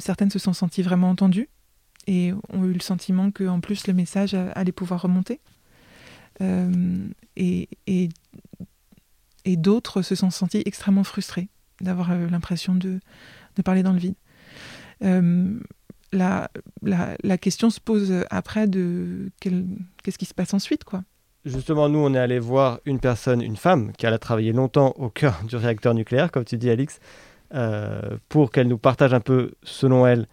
[0.01, 1.49] Certaines se sont senties vraiment entendues
[2.09, 5.40] et ont eu le sentiment que en plus le message allait pouvoir remonter
[6.40, 8.09] et, et,
[9.44, 11.49] et d'autres se sont senties extrêmement frustrées
[11.81, 13.01] d'avoir l'impression de
[13.59, 14.14] de parler dans le vide.
[15.05, 15.59] Euh,
[16.12, 16.49] la,
[16.83, 21.03] la, question se pose après de qu'est-ce qui se passe ensuite, quoi.
[21.44, 25.11] justement, nous, on est allé voir une personne, une femme, qui a travaillé longtemps au
[25.11, 26.99] cœur du réacteur nucléaire, comme tu dis, Alix,
[27.55, 30.27] euh, pour qu'elle nous partage un peu, selon elle,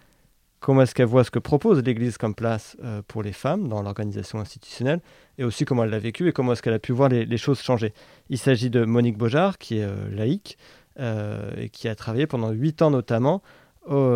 [0.66, 3.84] comment est-ce qu'elle voit ce que propose l'Église comme place euh, pour les femmes dans
[3.84, 5.00] l'organisation institutionnelle,
[5.38, 7.62] et aussi comment elle l'a vécu et comment est-ce qu'elle a pu voir les, choses
[7.62, 7.94] changer.
[8.30, 10.58] Il s'agit de Monique Beaujard, qui est euh, laïque,
[10.98, 13.42] et qui a travaillé pendant huit ans notamment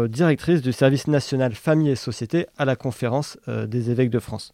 [0.07, 4.53] directrice du service national famille et société à la conférence des évêques de France.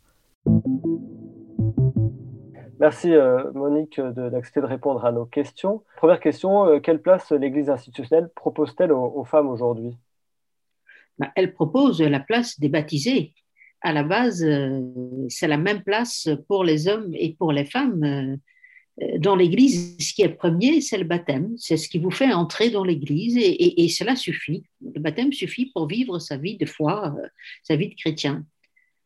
[2.80, 3.14] Merci
[3.54, 5.84] Monique d'accepter de, répondre à nos questions.
[5.98, 9.96] Première question, quelle place l'Église institutionnelle propose-t-elle aux femmes aujourd'hui?
[11.18, 13.34] Bah, elle propose la place des baptisés.
[13.82, 14.82] À la base, euh,
[15.30, 18.04] c'est la même place pour les hommes et pour les femmes.
[18.04, 21.54] Euh, dans l'Église, ce qui est premier, c'est le baptême.
[21.58, 24.64] C'est ce qui vous fait entrer dans l'Église et, cela suffit.
[24.82, 27.28] Le baptême suffit pour vivre sa vie de foi, euh,
[27.64, 28.46] sa vie de chrétien.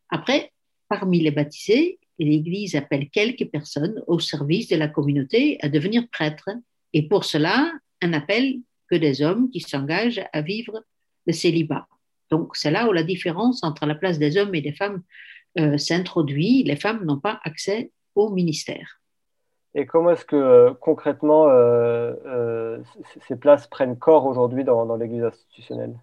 [0.09, 0.51] Après,
[0.87, 6.49] parmi les baptisés, l'Église appelle quelques personnes au service de la communauté à devenir prêtres.
[6.93, 10.83] Et pour cela, un appel que des hommes qui s'engagent à vivre
[11.25, 11.87] le célibat.
[12.29, 15.01] Donc c'est là où la différence entre la place des hommes et des femmes
[15.57, 16.63] euh, s'introduit.
[16.63, 19.01] Les femmes n'ont pas accès au ministère.
[19.75, 22.77] Et comment est-ce que euh, concrètement euh,
[23.27, 25.95] ces places prennent corps aujourd'hui dans, l'Église institutionnelle?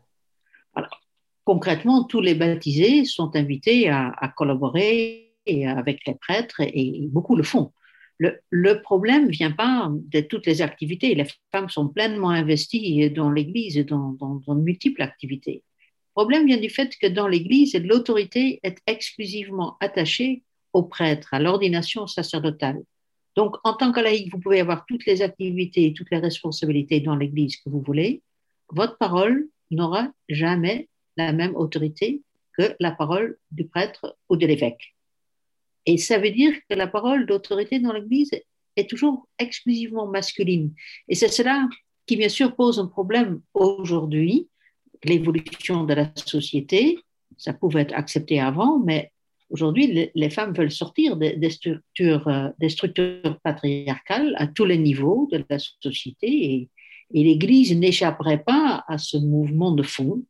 [0.74, 1.00] Alors,
[1.44, 5.32] Concrètement, tous les baptisés sont invités à, collaborer
[5.64, 7.72] avec les prêtres et, beaucoup le font.
[8.18, 11.14] Le, le problème ne vient pas de toutes les activités.
[11.14, 15.62] Les femmes sont pleinement investies dans l'Église et dans, dans, dans de multiples activités.
[16.16, 22.06] Problème vient du fait que dans l'Église, l'autorité est exclusivement attachée au prêtre, à l'ordination
[22.06, 22.82] sacerdotale.
[23.34, 27.16] Donc, en tant que laïc, vous pouvez avoir toutes les activités, toutes les responsabilités dans
[27.16, 28.22] l'Église que vous voulez.
[28.70, 32.22] Votre parole n'aura jamais la même autorité
[32.56, 34.96] que la parole du prêtre ou de l'évêque.
[35.84, 38.30] Et ça veut dire que la parole d'autorité dans l'Église
[38.76, 40.72] est toujours exclusivement masculine.
[41.10, 41.68] Et c'est cela
[42.06, 44.48] qui, bien sûr, pose un problème aujourd'hui,
[45.04, 46.98] l'évolution de la société,
[47.36, 49.12] ça pouvait être accepté avant, mais
[49.50, 55.28] aujourd'hui, les, femmes veulent sortir des, structures, euh, des structures patriarcales à tous les niveaux
[55.30, 56.70] de la société et,
[57.12, 60.24] l'Église n'échapperait pas à ce mouvement de fond.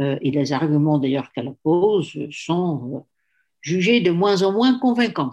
[0.00, 3.00] Euh, et les arguments d'ailleurs qu'elle pose sont euh,
[3.60, 5.32] jugés de moins en moins convaincants.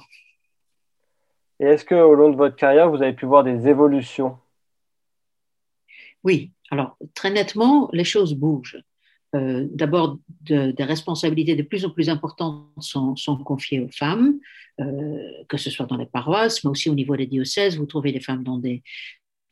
[1.59, 4.39] Et est-ce qu'au long de votre carrière, vous avez pu voir des évolutions?
[6.23, 8.81] Oui, alors, très nettement, les choses bougent.
[9.35, 14.39] Euh, d'abord, des responsabilités de plus en plus importantes sont, confiées aux femmes,
[14.79, 17.77] euh, que ce soit dans les paroisses, mais aussi au niveau des diocèses.
[17.77, 18.83] Vous trouvez des femmes dans des,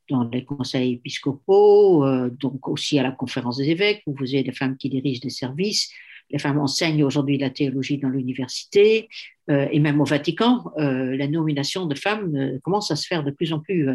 [0.09, 4.43] dans les conseils épiscopaux, euh, donc aussi à la conférence des évêques, où vous avez
[4.43, 5.91] des femmes qui dirigent des services
[6.31, 9.09] les femmes enseignent aujourd'hui la théologie dans l'université
[9.49, 13.23] euh, et même au Vatican, euh, la nomination de femmes euh, commence à se faire
[13.23, 13.89] de plus en plus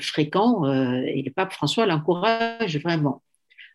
[0.00, 0.64] fréquent
[1.04, 3.22] et le pape François l'encourage vraiment.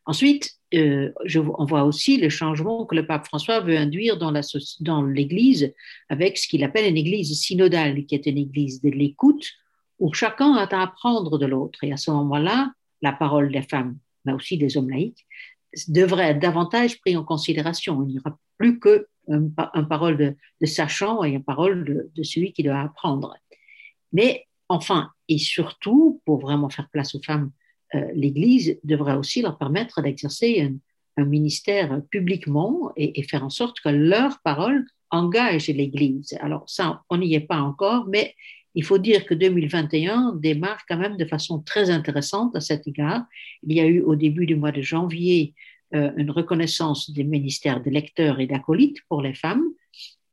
[0.06, 5.74] Ensuite, je, on voit aussi le changement que le pape François veut induire dans l'Église
[6.10, 9.52] avec ce qu'il appelle une Église synodale, qui est une Église de l'écoute
[10.00, 11.84] où chacun a à apprendre de l'autre.
[11.84, 15.26] Et à ce moment-là, la parole des femmes, mais aussi des hommes laïcs,
[15.88, 18.04] devrait être davantage pris en considération.
[18.04, 22.64] Il n'y aura plus que un, parole de, sachant et une parole de, celui qui
[22.64, 23.36] doit apprendre.
[24.14, 27.52] Mais enfin, et surtout, pour vraiment faire place aux femmes,
[27.96, 30.78] euh, l'Église devrait aussi leur permettre d'exercer un,
[31.18, 36.38] ministère publiquement et, et, faire en sorte que leur parole engage l'Église.
[36.42, 38.36] Alors ça, on n'y est pas encore, mais
[38.76, 43.24] il faut dire que 2021 démarre quand même de façon très intéressante à cet égard.
[43.64, 45.54] Il y a eu au début du mois de janvier
[45.94, 49.64] euh, une reconnaissance des ministères de lecteurs et d'acolytes pour les femmes.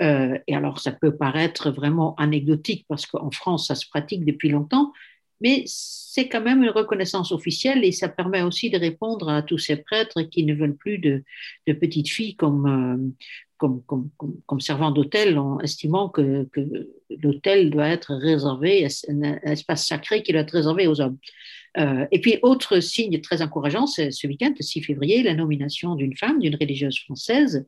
[0.03, 4.49] Euh, et alors, ça peut paraître vraiment anecdotique parce qu'en France, ça se pratique depuis
[4.49, 4.93] longtemps,
[5.41, 9.59] mais c'est quand même une reconnaissance officielle et ça permet aussi de répondre à tous
[9.59, 11.23] ces prêtres qui ne veulent plus de,
[11.67, 13.27] petites filles comme, euh,
[13.57, 14.11] comme, comme,
[14.47, 16.49] comme, servant d'hôtel en estimant que
[17.23, 21.19] l'hôtel doit être réservé, un, espace sacré qui doit être réservé aux hommes.
[21.79, 25.95] Euh, et puis, autre signe très encourageant, c'est ce week-end, le 6 février, la nomination
[25.95, 27.65] d'une femme, d'une religieuse française,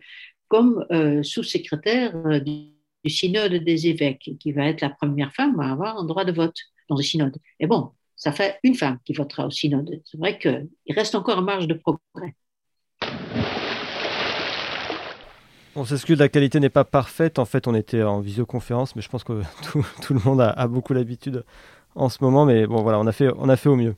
[0.49, 2.71] comme euh, sous-secrétaire euh, du,
[3.07, 6.57] synode des évêques, qui va être la première femme à avoir un droit de vote
[6.89, 7.37] dans le synode.
[7.61, 10.01] Et bon, ça fait une femme qui votera au synode.
[10.05, 12.35] C'est vrai qu'il reste encore en marge de progrès.
[15.77, 17.39] On s'excuse, la qualité n'est pas parfaite.
[17.39, 19.43] En fait, on était en visioconférence, mais je pense que
[20.03, 21.45] tout, le monde a, beaucoup l'habitude
[21.95, 22.45] en ce moment.
[22.45, 23.97] Mais bon, voilà, on a fait, on a fait au mieux.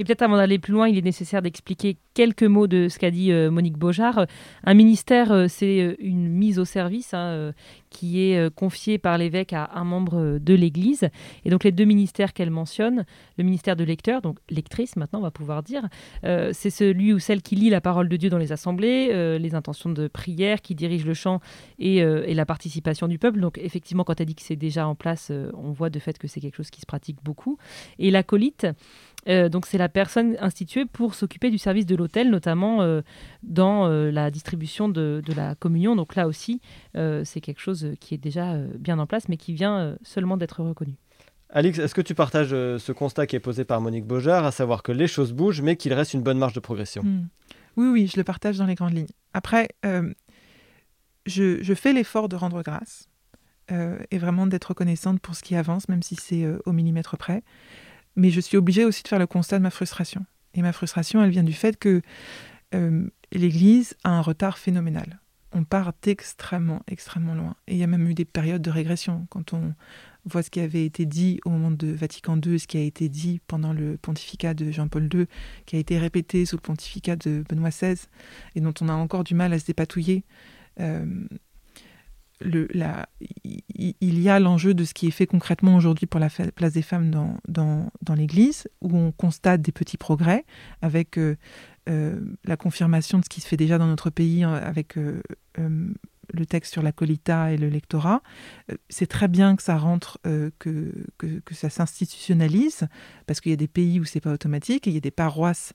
[0.00, 3.10] Et peut-être avant d'aller plus loin, il est nécessaire d'expliquer quelques mots de ce qu'a
[3.10, 4.24] dit euh, Monique Beaujard.
[4.64, 7.52] Un ministère, euh, c'est euh, une mise au service hein,
[7.90, 11.10] qui est confiée par l'évêque à un membre de l'Église.
[11.44, 13.04] Et donc les deux ministères qu'elle mentionne,
[13.36, 15.82] le ministère de lecteur, donc lectrice maintenant on va pouvoir dire,
[16.22, 19.90] c'est celui ou celle qui lit la parole de Dieu dans les assemblées, les intentions
[19.90, 21.40] de prière, qui dirige le chant
[21.80, 23.40] et, et, la participation du peuple.
[23.40, 26.28] Donc effectivement, quand elle dit que c'est déjà en place, on voit de fait que
[26.28, 27.58] c'est quelque chose qui se pratique beaucoup.
[27.98, 28.68] Et l'acolyte,
[29.28, 33.02] euh, donc c'est la personne instituée pour s'occuper du service de l'hôtel, notamment euh,
[33.42, 35.96] dans euh, la distribution de, la communion.
[35.96, 36.60] Donc là aussi,
[36.94, 40.94] c'est quelque chose qui est déjà bien en place, mais qui vient seulement d'être reconnu.
[41.50, 44.82] Alix, est-ce que tu partages ce constat qui est posé par Monique Beaujard, à savoir
[44.82, 47.02] que les choses bougent, mais qu'il reste une bonne marge de progression?
[47.02, 47.28] Hmm.
[47.76, 49.06] Oui, oui, je le partage dans les grandes lignes.
[49.34, 49.68] Après,
[51.26, 53.08] je, je, fais l'effort de rendre grâce
[53.68, 57.42] et vraiment d'être reconnaissante pour ce qui avance, même si c'est au millimètre près.
[58.20, 60.26] Mais je suis obligée aussi de faire le constat de ma frustration.
[60.52, 62.02] Et ma frustration, elle vient du fait que
[62.74, 65.20] euh, l'Église a un retard phénoménal.
[65.52, 67.56] On part extrêmement, extrêmement loin.
[67.66, 69.26] Et il y a même eu des périodes de régression.
[69.30, 69.72] Quand on
[70.26, 73.08] voit ce qui avait été dit au moment de Vatican II, ce qui a été
[73.08, 75.24] dit pendant le pontificat de Jean-Paul II,
[75.64, 77.96] qui a été répété sous le pontificat de Benoît XVI,
[78.54, 80.24] et dont on a encore du mal à se dépatouiller.
[80.78, 81.06] Euh,
[82.42, 86.82] il y a l'enjeu de ce qui est fait concrètement aujourd'hui pour la place des
[86.82, 90.44] femmes dans, l'Église, où on constate des petits progrès
[90.82, 91.36] avec euh,
[91.88, 95.22] euh, la confirmation de ce qui se fait déjà dans notre pays hein, avec euh,
[95.58, 98.22] le texte sur la colita et le lectorat.
[98.88, 100.18] C'est très bien que ça rentre,
[100.58, 100.92] que,
[101.50, 102.86] ça s'institutionnalise,
[103.26, 105.10] parce qu'il y a des pays où c'est pas automatique, et il y a des
[105.10, 105.72] paroisses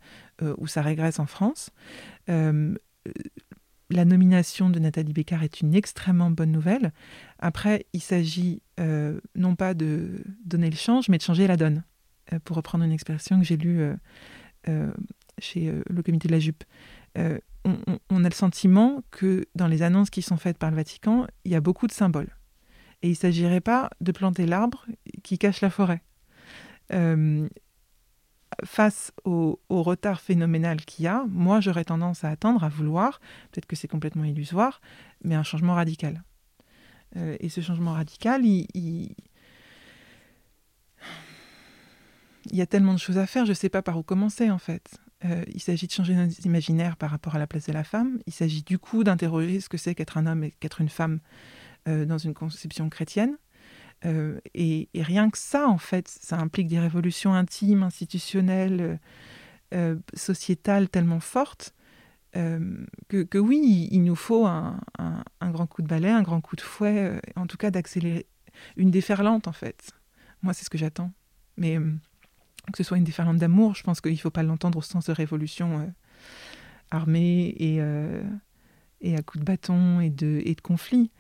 [0.57, 1.71] où ça régresse en France
[3.89, 6.91] la nomination de Nathalie Bécard est une extrêmement bonne nouvelle.
[7.39, 11.83] Après, il s'agit euh, non pas de donner le change, mais de changer la donne,
[12.33, 13.81] euh, pour reprendre une expression que j'ai lue
[14.67, 14.91] euh,
[15.37, 16.63] chez le comité de la jupe.
[17.17, 21.51] On, a le sentiment que dans les annonces qui sont faites par le Vatican, il
[21.51, 22.35] y a beaucoup de symboles.
[23.01, 24.85] Et il ne s'agirait pas de planter l'arbre
[25.23, 26.01] qui cache la forêt
[28.63, 33.19] face au, retard phénoménal qu'il y a, moi j'aurais tendance à attendre, à vouloir,
[33.51, 34.81] peut-être que c'est complètement illusoire,
[35.23, 36.23] mais un changement radical.
[37.17, 39.15] Euh, et ce changement radical, il,
[42.51, 44.59] y a tellement de choses à faire, je ne sais pas par où commencer en
[44.59, 44.97] fait.
[45.23, 48.19] Euh, il s'agit de changer nos imaginaires par rapport à la place de la femme.
[48.27, 51.19] Il s'agit du coup d'interroger ce que c'est qu'être un homme et qu'être une femme
[51.87, 53.37] euh, dans une conception chrétienne.
[54.03, 58.97] Euh, et, rien que ça, en fait, ça implique des révolutions intimes, institutionnelles, euh,
[59.73, 61.73] euh, sociétales tellement fortes
[63.07, 64.81] que, oui, il, nous faut un,
[65.41, 68.25] grand coup de balai, un grand coup de fouet, en tout cas d'accélérer
[68.75, 69.93] une déferlante, en fait.
[70.41, 71.13] Moi, c'est ce que j'attends.
[71.55, 74.81] Mais que ce soit une déferlante d'amour, je pense qu'il ne faut pas l'entendre au
[74.81, 75.89] sens de révolution
[76.91, 81.11] armée et, à coups de bâton et de, et conflit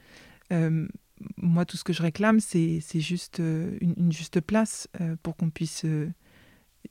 [1.37, 5.49] moi, tout ce que je réclame, c'est juste euh, une, juste place euh, pour qu'on
[5.49, 6.11] puisse euh,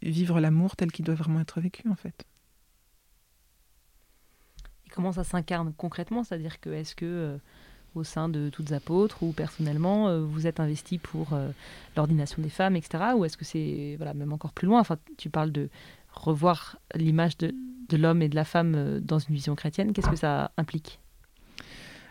[0.03, 2.25] vivre l'amour tel qu'il doit vraiment être vécu, en fait.
[4.87, 6.25] Et comment ça s'incarne concrètement?
[6.25, 7.39] C'est-à-dire que est-ce que
[7.95, 11.39] au sein de toutes apôtres ou personnellement, vous êtes investi pour
[11.97, 13.13] l'ordination des femmes, etc.
[13.17, 14.81] Ou est-ce que c'est voilà, même encore plus loin?
[14.81, 15.69] Enfin, tu parles de
[16.13, 17.55] revoir l'image de,
[17.89, 19.93] de l'homme et de la femme dans une vision chrétienne.
[19.93, 20.99] Qu'est-ce que ça implique?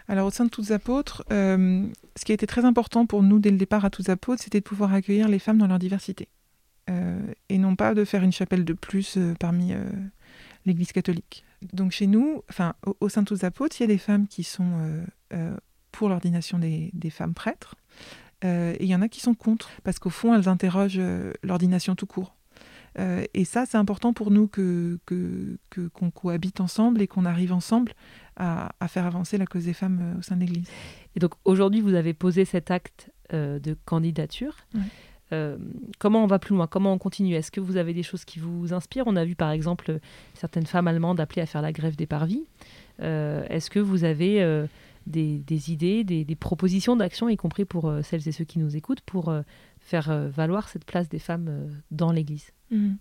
[0.07, 3.39] Alors au sein de Toutes Apôtres, euh, ce qui a été très important pour nous
[3.39, 6.27] dès le départ à Toutes Apôtres, c'était de pouvoir accueillir les femmes dans leur diversité.
[6.89, 9.73] Euh, et non pas de faire une chapelle de plus euh, parmi
[10.65, 11.45] l'Église catholique.
[11.71, 14.43] Donc chez nous, enfin au, sein de Toutes Apôtres, il y a des femmes qui
[14.43, 15.03] sont
[15.91, 17.75] pour l'ordination des, femmes prêtres,
[18.43, 21.01] et il y en a qui sont contre, parce qu'au fond, elles interrogent
[21.41, 22.35] l'ordination tout court.
[22.97, 24.99] et ça, c'est important pour nous que
[25.93, 27.93] qu'on cohabite ensemble et qu'on arrive ensemble
[28.35, 30.67] à, faire avancer la cause des femmes euh, au sein de l'Église.
[31.15, 34.55] Et donc aujourd'hui, vous avez posé cet acte euh, de candidature.
[35.31, 35.57] Euh,
[35.99, 36.67] comment on va plus loin?
[36.67, 37.35] Comment on continue?
[37.35, 39.07] Est-ce que vous avez des choses qui vous inspirent?
[39.07, 39.99] On a vu par exemple
[40.33, 42.45] certaines femmes allemandes appeler à faire la grève des parvis.
[42.99, 44.67] Est-ce que vous avez
[45.07, 49.33] des, idées, des, propositions d'action, y compris pour celles et ceux qui nous écoutent, pour
[49.79, 52.51] faire valoir cette place des femmes dans l'Église?
[52.69, 52.93] Mmh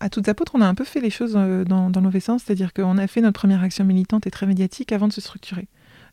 [0.00, 2.44] à toutes apôtres, on a un peu fait les choses euh, dans, dans mauvais sens,
[2.44, 5.68] c'est-à-dire qu'on a fait notre première action militante et très médiatique avant de se structurer.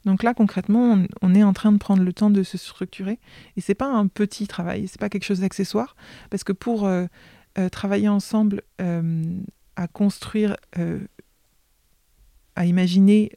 [0.06, 3.20] Donc là, concrètement, on, est en train de prendre le temps de se structurer.
[3.58, 5.96] Et c'est pas un petit travail, c'est pas quelque chose d'accessoire,
[6.30, 7.06] parce que pour euh,
[7.58, 8.62] euh, travailler ensemble
[9.78, 10.56] à construire,
[12.56, 13.32] à imaginer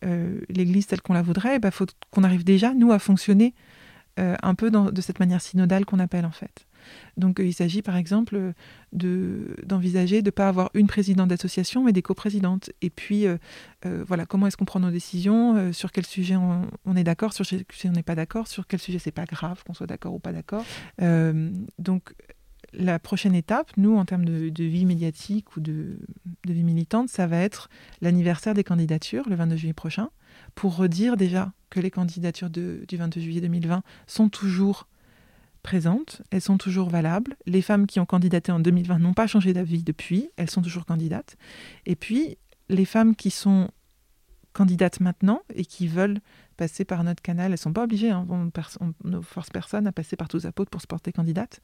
[0.51, 3.55] l'Église telle qu'on la voudrait, il ben, faut qu'on arrive déjà, nous, à fonctionner
[4.18, 6.67] un peu de cette manière synodale qu'on appelle en fait.
[7.16, 8.53] Donc il s'agit par exemple
[8.93, 12.70] d'envisager de ne pas avoir une présidente d'association, mais des coprésidentes.
[12.82, 13.26] Et puis,
[13.84, 17.64] voilà, comment est-ce qu'on prend nos décisions, sur quel sujet on, est d'accord, sur quel
[17.70, 20.18] sujet on n'est pas d'accord, sur quel sujet c'est pas grave qu'on soit d'accord ou
[20.18, 20.64] pas d'accord.
[21.78, 22.14] donc
[22.72, 25.99] la prochaine étape, nous, en termes de, vie médiatique ou de,
[26.47, 27.68] vie militante, ça va être
[28.01, 30.11] l'anniversaire des candidatures, le 22 juillet prochain,
[30.55, 34.86] pour redire déjà que les candidatures du 22 juillet 2020 sont toujours
[35.68, 37.36] présentes, elles sont toujours valables.
[37.44, 40.86] Les femmes qui ont candidaté en 2020 n'ont pas changé d'avis depuis, elles sont toujours
[40.86, 41.36] candidates.
[41.84, 42.38] Et puis,
[42.70, 43.68] les femmes qui sont
[44.54, 46.20] candidates maintenant et qui veulent
[46.56, 47.46] passer par notre canal.
[47.48, 48.50] Elles ne sont pas obligées, hein, on,
[49.04, 51.60] ne force personne à passer par tous apôtres pour se porter candidate.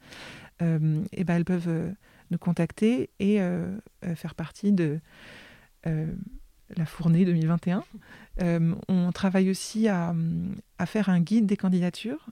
[0.61, 1.91] Euh, et ben elles peuvent euh,
[2.29, 3.75] nous contacter et euh,
[4.15, 4.99] faire partie de
[5.83, 7.83] la fournée 2021.
[8.87, 10.13] on travaille aussi à,
[10.85, 12.29] faire un guide des candidatures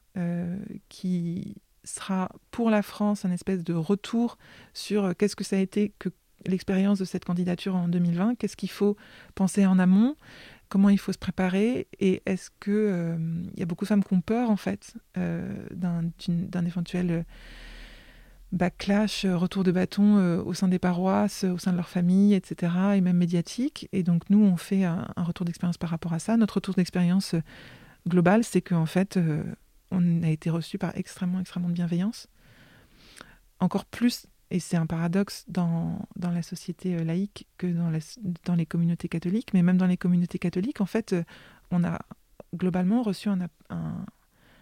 [0.89, 4.37] qui sera pour la France un espèce de retour
[4.73, 6.09] sur qu'est-ce que ça a été que
[6.45, 8.97] l'expérience de cette candidature en 2020, qu'est-ce qu'il faut
[9.35, 10.15] penser en amont,
[10.69, 11.87] comment il faut se préparer?
[11.99, 13.17] Et est-ce que euh,
[13.53, 17.23] il y a beaucoup de femmes qui ont peur en fait euh, d'un éventuel euh,
[18.51, 22.71] backlash, retour de bâton au sein des paroisses, au sein de leur famille, etc.
[22.95, 23.87] et même médiatique?
[23.93, 26.37] Et donc nous, on fait un, un retour d'expérience par rapport à ça.
[26.37, 27.33] Notre retour d'expérience
[28.07, 29.17] global, c'est qu'en fait,
[29.93, 32.27] on a été reçu par extrêmement, extrêmement de bienveillance.
[33.59, 39.09] Encore plus et c'est un paradoxe dans, la société euh, laïque que dans, les communautés
[39.09, 39.51] catholiques.
[39.55, 41.23] Mais même dans les communautés catholiques, en fait, euh,
[41.71, 41.97] on a
[42.55, 43.39] globalement reçu un,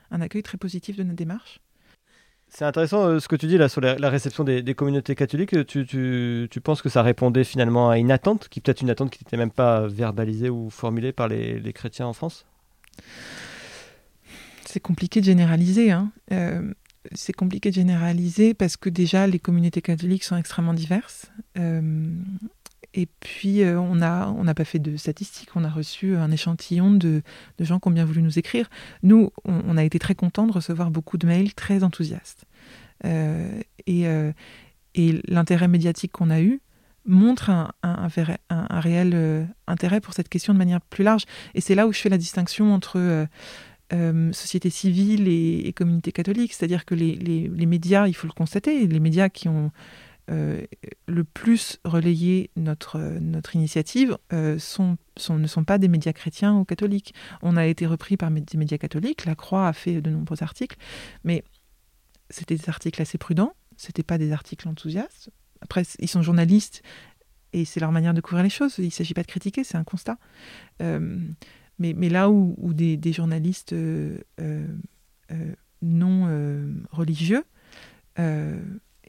[0.10, 1.60] accueil très positif de notre démarche.
[2.48, 5.66] C'est intéressant euh, ce que tu dis là sur la, réception des, communautés catholiques.
[5.66, 9.38] Tu, penses que ça répondait finalement à une attente, qui peut-être une attente qui n'était
[9.38, 12.46] même pas verbalisée ou formulée par les chrétiens en France?
[14.72, 15.92] C'est compliqué de généraliser.
[15.92, 16.12] Hein
[17.14, 21.32] c'est compliqué de généraliser parce que déjà les communautés catholiques sont extrêmement diverses.
[21.58, 22.10] Euh,
[22.94, 27.24] et puis euh, on n'a pas fait de statistiques, on a reçu un échantillon de,
[27.60, 28.70] gens qui ont bien voulu nous écrire.
[29.02, 32.46] Nous, on, a été très contents de recevoir beaucoup de mails très enthousiastes.
[33.06, 34.06] Euh, et,
[35.28, 36.60] l'intérêt médiatique qu'on a eu
[37.06, 37.72] montre un,
[38.70, 41.24] réel intérêt pour cette question de manière plus large.
[41.56, 43.26] Et c'est là où je fais la distinction entre euh,
[44.32, 46.54] société civile et, communauté catholique.
[46.54, 49.72] C'est-à-dire que les, médias, il faut le constater, les médias qui ont
[50.30, 50.64] euh,
[51.08, 52.98] le plus relayé notre,
[53.54, 57.14] initiative euh, ne sont pas des médias chrétiens ou catholiques.
[57.42, 60.78] On a été repris par des médias catholiques, La Croix a fait de nombreux articles,
[61.24, 61.44] mais
[62.30, 65.32] c'était des articles assez prudents, c'était pas des articles enthousiastes.
[65.60, 66.82] Après, ils sont journalistes
[67.52, 68.76] et c'est leur manière de couvrir les choses.
[68.78, 70.18] Il ne s'agit pas de critiquer, c'est un constat.
[71.82, 74.68] Mais, là où, des, journalistes euh, euh,
[75.32, 76.28] euh, non
[76.92, 77.44] religieux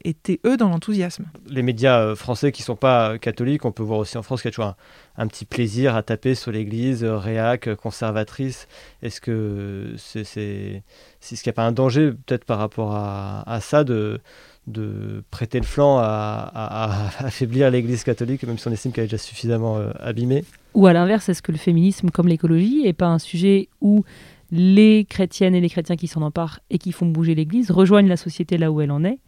[0.05, 1.25] étaient, eux, dans l'enthousiasme.
[1.47, 4.49] Les médias français qui ne sont pas catholiques, on peut voir aussi en France qu'il
[4.49, 4.75] y a toujours
[5.17, 8.67] un, petit plaisir à taper sur l'Église, réac, conservatrice.
[9.01, 13.61] Est-ce que c'est, ce qu'il n'y a pas un danger, peut-être par rapport à, à
[13.61, 14.19] ça, de
[14.67, 19.17] de prêter le flanc à, affaiblir l'Église catholique, même si on estime qu'elle est déjà
[19.17, 23.19] suffisamment euh, abîmée Ou à l'inverse, est-ce que le féminisme, comme l'écologie, n'est pas un
[23.19, 24.03] sujet où
[24.51, 28.17] les chrétiennes et les chrétiens qui s'en emparent et qui font bouger l'Église rejoignent la
[28.17, 29.19] société là où elle en est,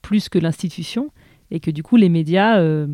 [0.00, 1.10] plus que l'institution,
[1.50, 2.88] et que du coup les médias euh,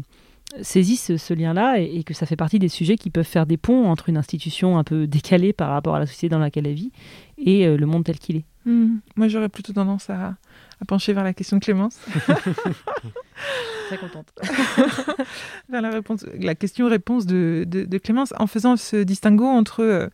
[0.61, 3.87] saisissent ce, lien-là et, que ça fait partie des sujets qui peuvent faire des ponts
[3.87, 6.93] entre une institution un peu décalée par rapport à la société dans laquelle elle vit
[7.39, 8.45] et euh, le monde tel qu'il est?
[8.65, 8.99] Hmm.
[9.17, 10.37] Moi, j'aurais plutôt tendance à,
[10.81, 11.99] à pencher vers la question de Clémence.
[13.89, 14.29] Très contente.
[15.69, 20.09] vers la, réponse, la question-réponse de, de, Clémence, en faisant ce distinguo entre euh,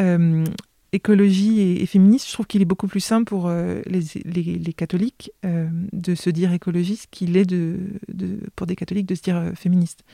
[0.00, 0.44] euh,
[0.92, 5.32] écologie et, féministe, je trouve qu'il est beaucoup plus simple pour euh, les, les, catholiques
[5.44, 7.78] euh, de se dire écologiste qu'il est de,
[8.56, 10.04] pour des catholiques de se dire euh, féministe.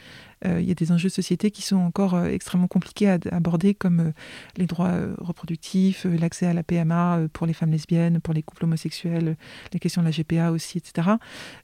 [0.44, 4.12] Il y a des enjeux de société qui sont encore extrêmement compliqués à, aborder, comme
[4.58, 9.36] les droits reproductifs, l'accès à la PMA pour les femmes lesbiennes, pour les couples homosexuels,
[9.72, 11.08] les questions de la GPA aussi, etc.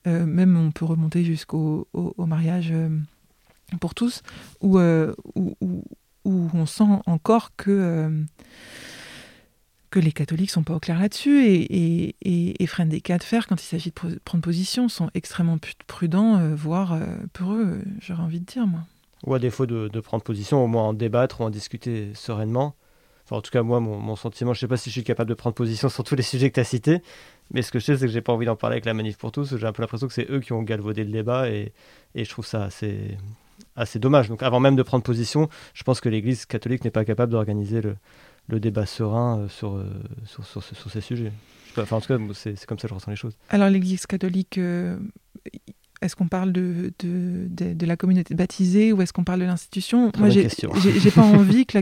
[0.06, 2.72] même on peut remonter jusqu'au au, mariage
[3.78, 4.22] pour tous,
[4.62, 5.54] où, où,
[6.24, 8.24] où, on sent encore que
[9.92, 13.62] que les catholiques sont pas au clair là-dessus et, freinent des cas de fer quand
[13.62, 18.40] il s'agit de prendre position, sont extrêmement prudents, euh, voire euh, peureux, euh, j'aurais envie
[18.40, 18.80] de dire, moi.
[19.26, 22.74] Ou à défaut de, prendre position, au moins en débattre ou en discuter sereinement.
[23.24, 25.34] Enfin, en tout cas, moi, mon, sentiment, je sais pas si je suis capable de
[25.34, 27.02] prendre position sur tous les sujets que tu as cités,
[27.52, 29.18] mais ce que je sais, c'est que j'ai pas envie d'en parler avec la Manif
[29.18, 29.58] pour tous.
[29.58, 31.72] J'ai un peu l'impression que c'est eux qui ont galvaudé le débat et,
[32.14, 33.18] et je trouve ça assez,
[33.76, 34.30] assez dommage.
[34.30, 37.82] Donc, avant même de prendre position, je pense que l'Église catholique n'est pas capable d'organiser
[37.82, 37.96] le,
[38.48, 39.82] le débat serein sur,
[40.26, 41.32] sur, sur, sur, ces sujets.
[41.76, 43.36] Enfin, en tout cas, c'est comme ça que je ressens les choses.
[43.48, 49.24] Alors, l'Église catholique, est-ce qu'on parle de, de, de, la communauté baptisée ou est-ce qu'on
[49.24, 50.12] parle de l'institution?
[50.18, 51.78] Moi, j'ai pas envie que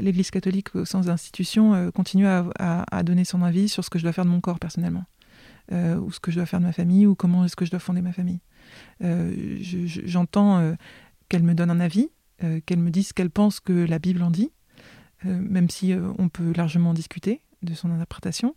[0.00, 4.04] l'Église catholique, au sens d'institution, continue à, à, donner son avis sur ce que je
[4.04, 5.04] dois faire de mon corps personnellement,
[5.72, 7.80] ou ce que je dois faire de ma famille, ou comment est-ce que je dois
[7.80, 8.40] fonder ma famille.
[9.00, 10.74] J'entends
[11.28, 12.10] qu'elle me donne un avis,
[12.44, 14.55] euh, qu'elle me dise ce qu'elle pense que la Bible en dit, euh,
[15.24, 18.54] même si euh, on peut largement discuter de son interprétation,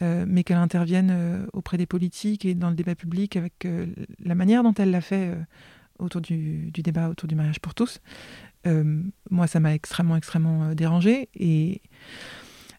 [0.00, 3.66] mais qu'elle intervienne auprès des politiques et dans le débat public avec
[4.20, 5.34] la manière dont elle l'a fait
[5.98, 8.00] autour du, débat autour du mariage pour tous.
[9.30, 11.28] moi, ça m'a extrêmement, extrêmement dérangé.
[11.34, 11.82] Et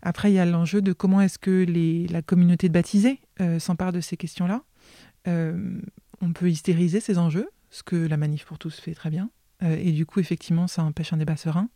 [0.01, 1.65] après, il y a l'enjeu de comment est-ce que
[2.11, 3.19] la communauté de baptisés
[3.59, 4.63] s'empare de ces questions-là.
[5.27, 9.29] on peut hystériser ces enjeux, ce que la manif pour tous fait très bien.
[9.63, 11.69] Euh, et du coup, effectivement, ça empêche un débat serein.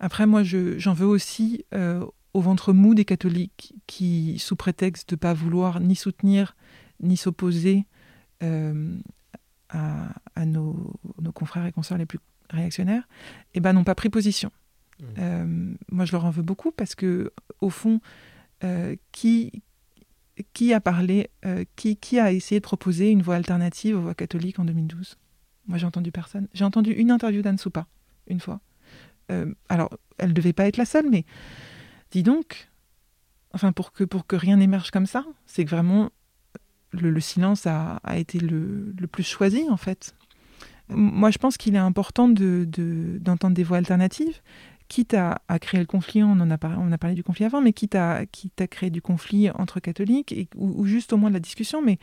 [0.00, 5.10] Euh, après, moi, j'en veux aussi euh, au ventre mou des catholiques qui, sous prétexte
[5.10, 6.56] de ne pas vouloir ni soutenir
[7.00, 7.84] ni s'opposer
[8.40, 10.98] à, nos,
[11.34, 13.06] confrères et consoeurs les plus réactionnaires,
[13.52, 14.50] eh ben, n'ont pas pris position.
[15.00, 15.74] Mmh.
[15.90, 18.00] moi, je leur en veux beaucoup parce que, au fond,
[19.12, 19.62] qui,
[20.54, 21.28] qui a parlé,
[21.76, 25.18] qui, qui a essayé de proposer une voie alternative aux voies catholiques en 2012
[25.66, 26.48] moi, j'ai entendu personne.
[26.54, 27.86] J'ai entendu une interview d'Anne Soupa,
[28.28, 28.60] une fois.
[29.30, 31.24] Euh, alors, elle devait pas être la seule, mais
[32.10, 32.68] dis donc,
[33.52, 36.10] enfin, pour que, pour que rien n'émerge comme ça, c'est que vraiment,
[36.92, 40.14] le, silence a, été le, le, plus choisi, en fait.
[40.88, 44.40] Moi, je pense qu'il est important d'entendre de, des voix alternatives,
[44.88, 47.44] quitte à, à, créer le conflit, on en a, parlé, on a parlé du conflit
[47.44, 51.16] avant, mais quitte à, quitte à créer du conflit entre catholiques, ou, ou, juste au
[51.16, 51.98] moins de la discussion, mais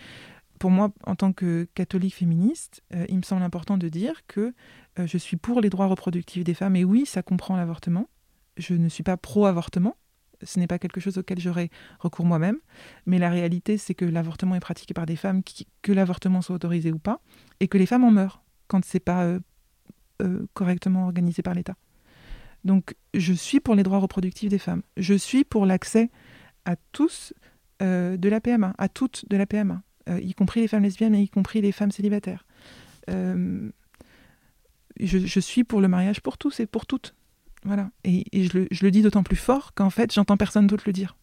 [0.63, 4.53] pour moi, en tant que catholique féministe, euh, il me semble important de dire que
[4.97, 6.77] euh, je suis pour les droits reproductifs des femmes.
[6.77, 8.07] Et oui, ça comprend l'avortement.
[8.55, 9.97] Je ne suis pas pro-avortement.
[10.41, 12.59] Ce n'est pas quelque chose auquel j'aurais recours moi-même.
[13.05, 15.41] Mais la réalité, c'est que l'avortement est pratiqué par des femmes,
[15.81, 17.19] que l'avortement soit autorisé ou pas,
[17.59, 21.75] et que les femmes en meurent quand c'est pas euh, correctement organisé par l'État.
[22.63, 24.83] Donc, je suis pour les droits reproductifs des femmes.
[24.95, 26.09] Je suis pour l'accès
[26.63, 27.33] à tous
[27.81, 29.83] de la PMA, à toutes de la PMA.
[30.09, 32.45] Euh, y compris les femmes lesbiennes, et y compris les femmes célibataires.
[33.09, 33.69] Euh,
[34.99, 37.15] je, suis pour le mariage pour tous et pour toutes.
[37.63, 37.89] Voilà.
[38.03, 41.15] Et, je, le, dis d'autant plus fort qu'en fait, j'entends personne d'autre le dire.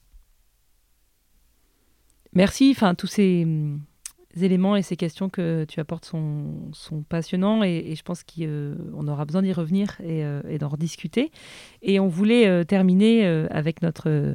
[2.33, 2.73] Merci.
[2.75, 3.81] Enfin, tous ces hum,
[4.41, 9.25] éléments et ces questions que tu apportes sont, sont passionnants et, je pense qu'on aura
[9.27, 11.31] besoin d'y revenir euh, et d'en rediscuter.
[11.83, 14.35] Et on voulait terminer avec notre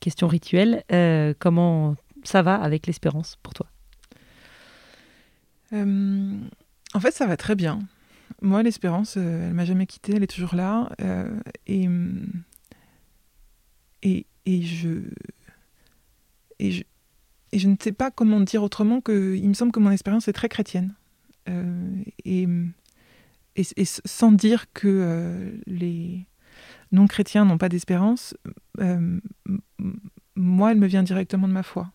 [0.00, 0.82] question rituelle.
[1.38, 3.66] comment ça va avec l'espérance pour toi?
[5.74, 6.38] Euh,
[6.94, 7.80] en fait, ça va très bien.
[8.40, 10.90] Moi, l'espérance, euh, elle m'a jamais quittée, elle est toujours là.
[11.00, 11.88] Euh, et,
[14.02, 15.00] et, et, je,
[16.58, 16.82] et, je,
[17.52, 20.28] et je ne sais pas comment dire autrement que il me semble que mon expérience
[20.28, 20.94] est très chrétienne.
[22.24, 22.48] et,
[23.56, 26.26] et, sans dire que les
[26.92, 28.34] non-chrétiens n'ont pas d'espérance,
[30.36, 31.92] moi, elle me vient directement de ma foi,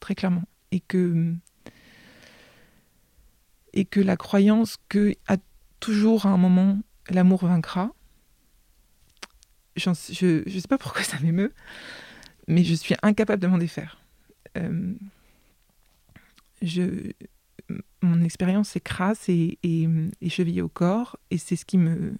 [0.00, 0.44] très clairement.
[0.72, 1.34] Et que
[3.76, 5.36] et que la croyance que à
[5.78, 7.92] toujours à un moment l'amour vaincra.
[9.76, 11.52] je ne sais pas pourquoi ça m'émeut,
[12.48, 14.00] mais je suis incapable de m'en défaire.
[14.56, 14.94] Euh,
[16.62, 17.12] je,
[18.00, 22.16] mon expérience est crasse et, et, chevillée au corps, et c'est ce qui me.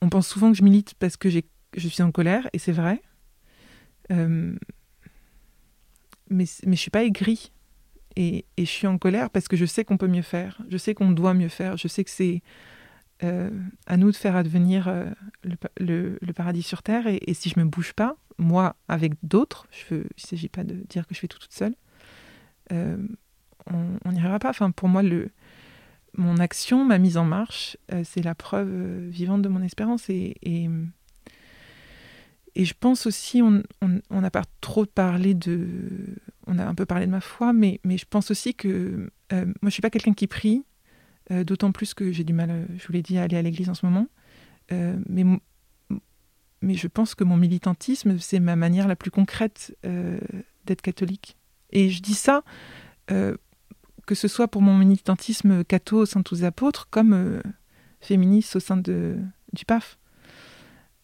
[0.00, 3.02] On pense souvent que je milite parce que je suis en colère, et c'est vrai.
[4.12, 4.56] Euh,
[6.30, 7.50] mais, mais je suis pas aigrie
[8.18, 10.92] et, je suis en colère parce que je sais qu'on peut mieux faire, je sais
[10.92, 12.42] qu'on doit mieux faire, je sais que c'est
[13.22, 13.50] euh,
[13.86, 15.06] à nous de faire advenir euh,
[15.78, 17.06] le, paradis sur Terre.
[17.06, 21.06] Et, si je me bouge pas, moi avec d'autres, il ne s'agit pas de dire
[21.06, 21.76] que je fais tout toute seule,
[22.72, 22.96] euh,
[23.70, 24.50] on n'y arrivera pas.
[24.50, 25.02] Enfin, pour moi,
[26.14, 30.08] mon action, ma mise en marche, c'est la preuve vivante de mon espérance.
[32.54, 33.62] Et je pense aussi, on
[34.10, 35.66] n'a pas trop parlé de.
[36.46, 39.10] On a un peu parlé de ma foi, mais, je pense aussi que.
[39.32, 40.64] Euh, moi, je ne suis pas quelqu'un qui prie,
[41.30, 43.42] euh, d'autant plus que j'ai du mal, euh, je vous l'ai dit, à aller à
[43.42, 44.08] l'église en ce moment.
[44.70, 45.24] mais,
[46.74, 49.76] je pense que mon militantisme, c'est ma manière la plus concrète
[50.64, 51.36] d'être catholique.
[51.70, 52.42] Et je dis ça,
[53.08, 57.42] que ce soit pour mon militantisme catho au sein de tous les apôtres, comme
[58.00, 59.98] féministe au sein du PAF.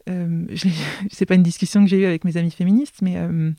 [0.09, 0.47] Euh,
[1.11, 3.51] c'est pas une discussion que j'ai eue avec mes amis féministes, mais, euh,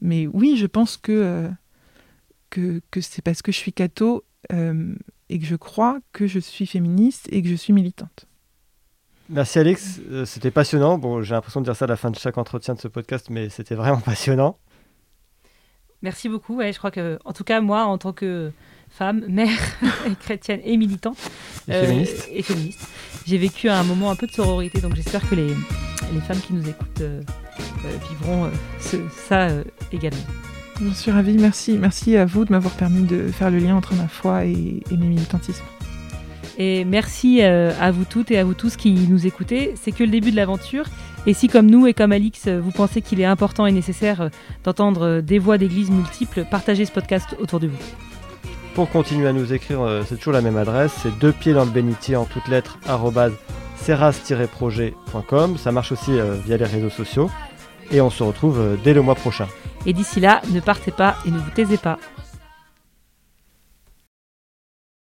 [0.00, 1.48] mais oui, je pense que, euh,
[2.50, 6.66] que, que c'est parce que je suis catho et que je crois que je suis
[6.66, 8.28] féministe et que je suis militante.
[9.30, 10.96] Merci Alex, euh, c'était passionnant.
[10.96, 13.28] Bon, j'ai l'impression de dire ça à la fin de chaque entretien de ce podcast,
[13.28, 14.58] mais c'était vraiment passionnant.
[16.02, 16.56] Merci beaucoup.
[16.56, 18.52] Ouais, je crois que, en tout cas, moi, en tant que
[18.90, 19.58] femme, mère,
[20.06, 21.18] et chrétienne et militante
[21.68, 22.28] Et féministe.
[22.32, 22.86] et féministe,
[23.26, 24.80] j'ai vécu un moment un peu de sororité.
[24.80, 25.48] Donc j'espère que les,
[26.14, 27.20] les femmes qui nous écoutent euh,
[27.84, 28.96] euh, vivront euh, ce-
[29.28, 30.18] ça euh, également.
[30.82, 31.36] J'en suis ravie.
[31.36, 31.76] Merci.
[31.76, 34.96] Merci à vous de m'avoir permis de faire le lien entre ma foi et, et
[34.96, 35.64] mes militantismes.
[36.56, 39.74] Et merci euh, à vous toutes et à vous tous qui nous écoutez.
[39.80, 40.84] C'est que le début de l'aventure.
[41.28, 44.22] Et si, comme nous et comme Alix, euh, vous pensez qu'il est important et nécessaire
[44.22, 44.28] euh,
[44.64, 47.76] d'entendre euh, des voix d'église multiples, partagez ce podcast autour de vous.
[48.74, 51.70] Pour continuer à nous écrire, c'est toujours la même adresse, c'est deux pieds dans le
[51.70, 52.78] bénitier en toutes lettres,
[53.76, 55.58] serras-projet.com.
[55.58, 56.12] Ça marche aussi
[56.46, 57.28] via les réseaux sociaux.
[57.90, 59.48] Et on se retrouve dès le mois prochain.
[59.84, 61.98] Et d'ici là, ne partez pas et ne vous taisez pas.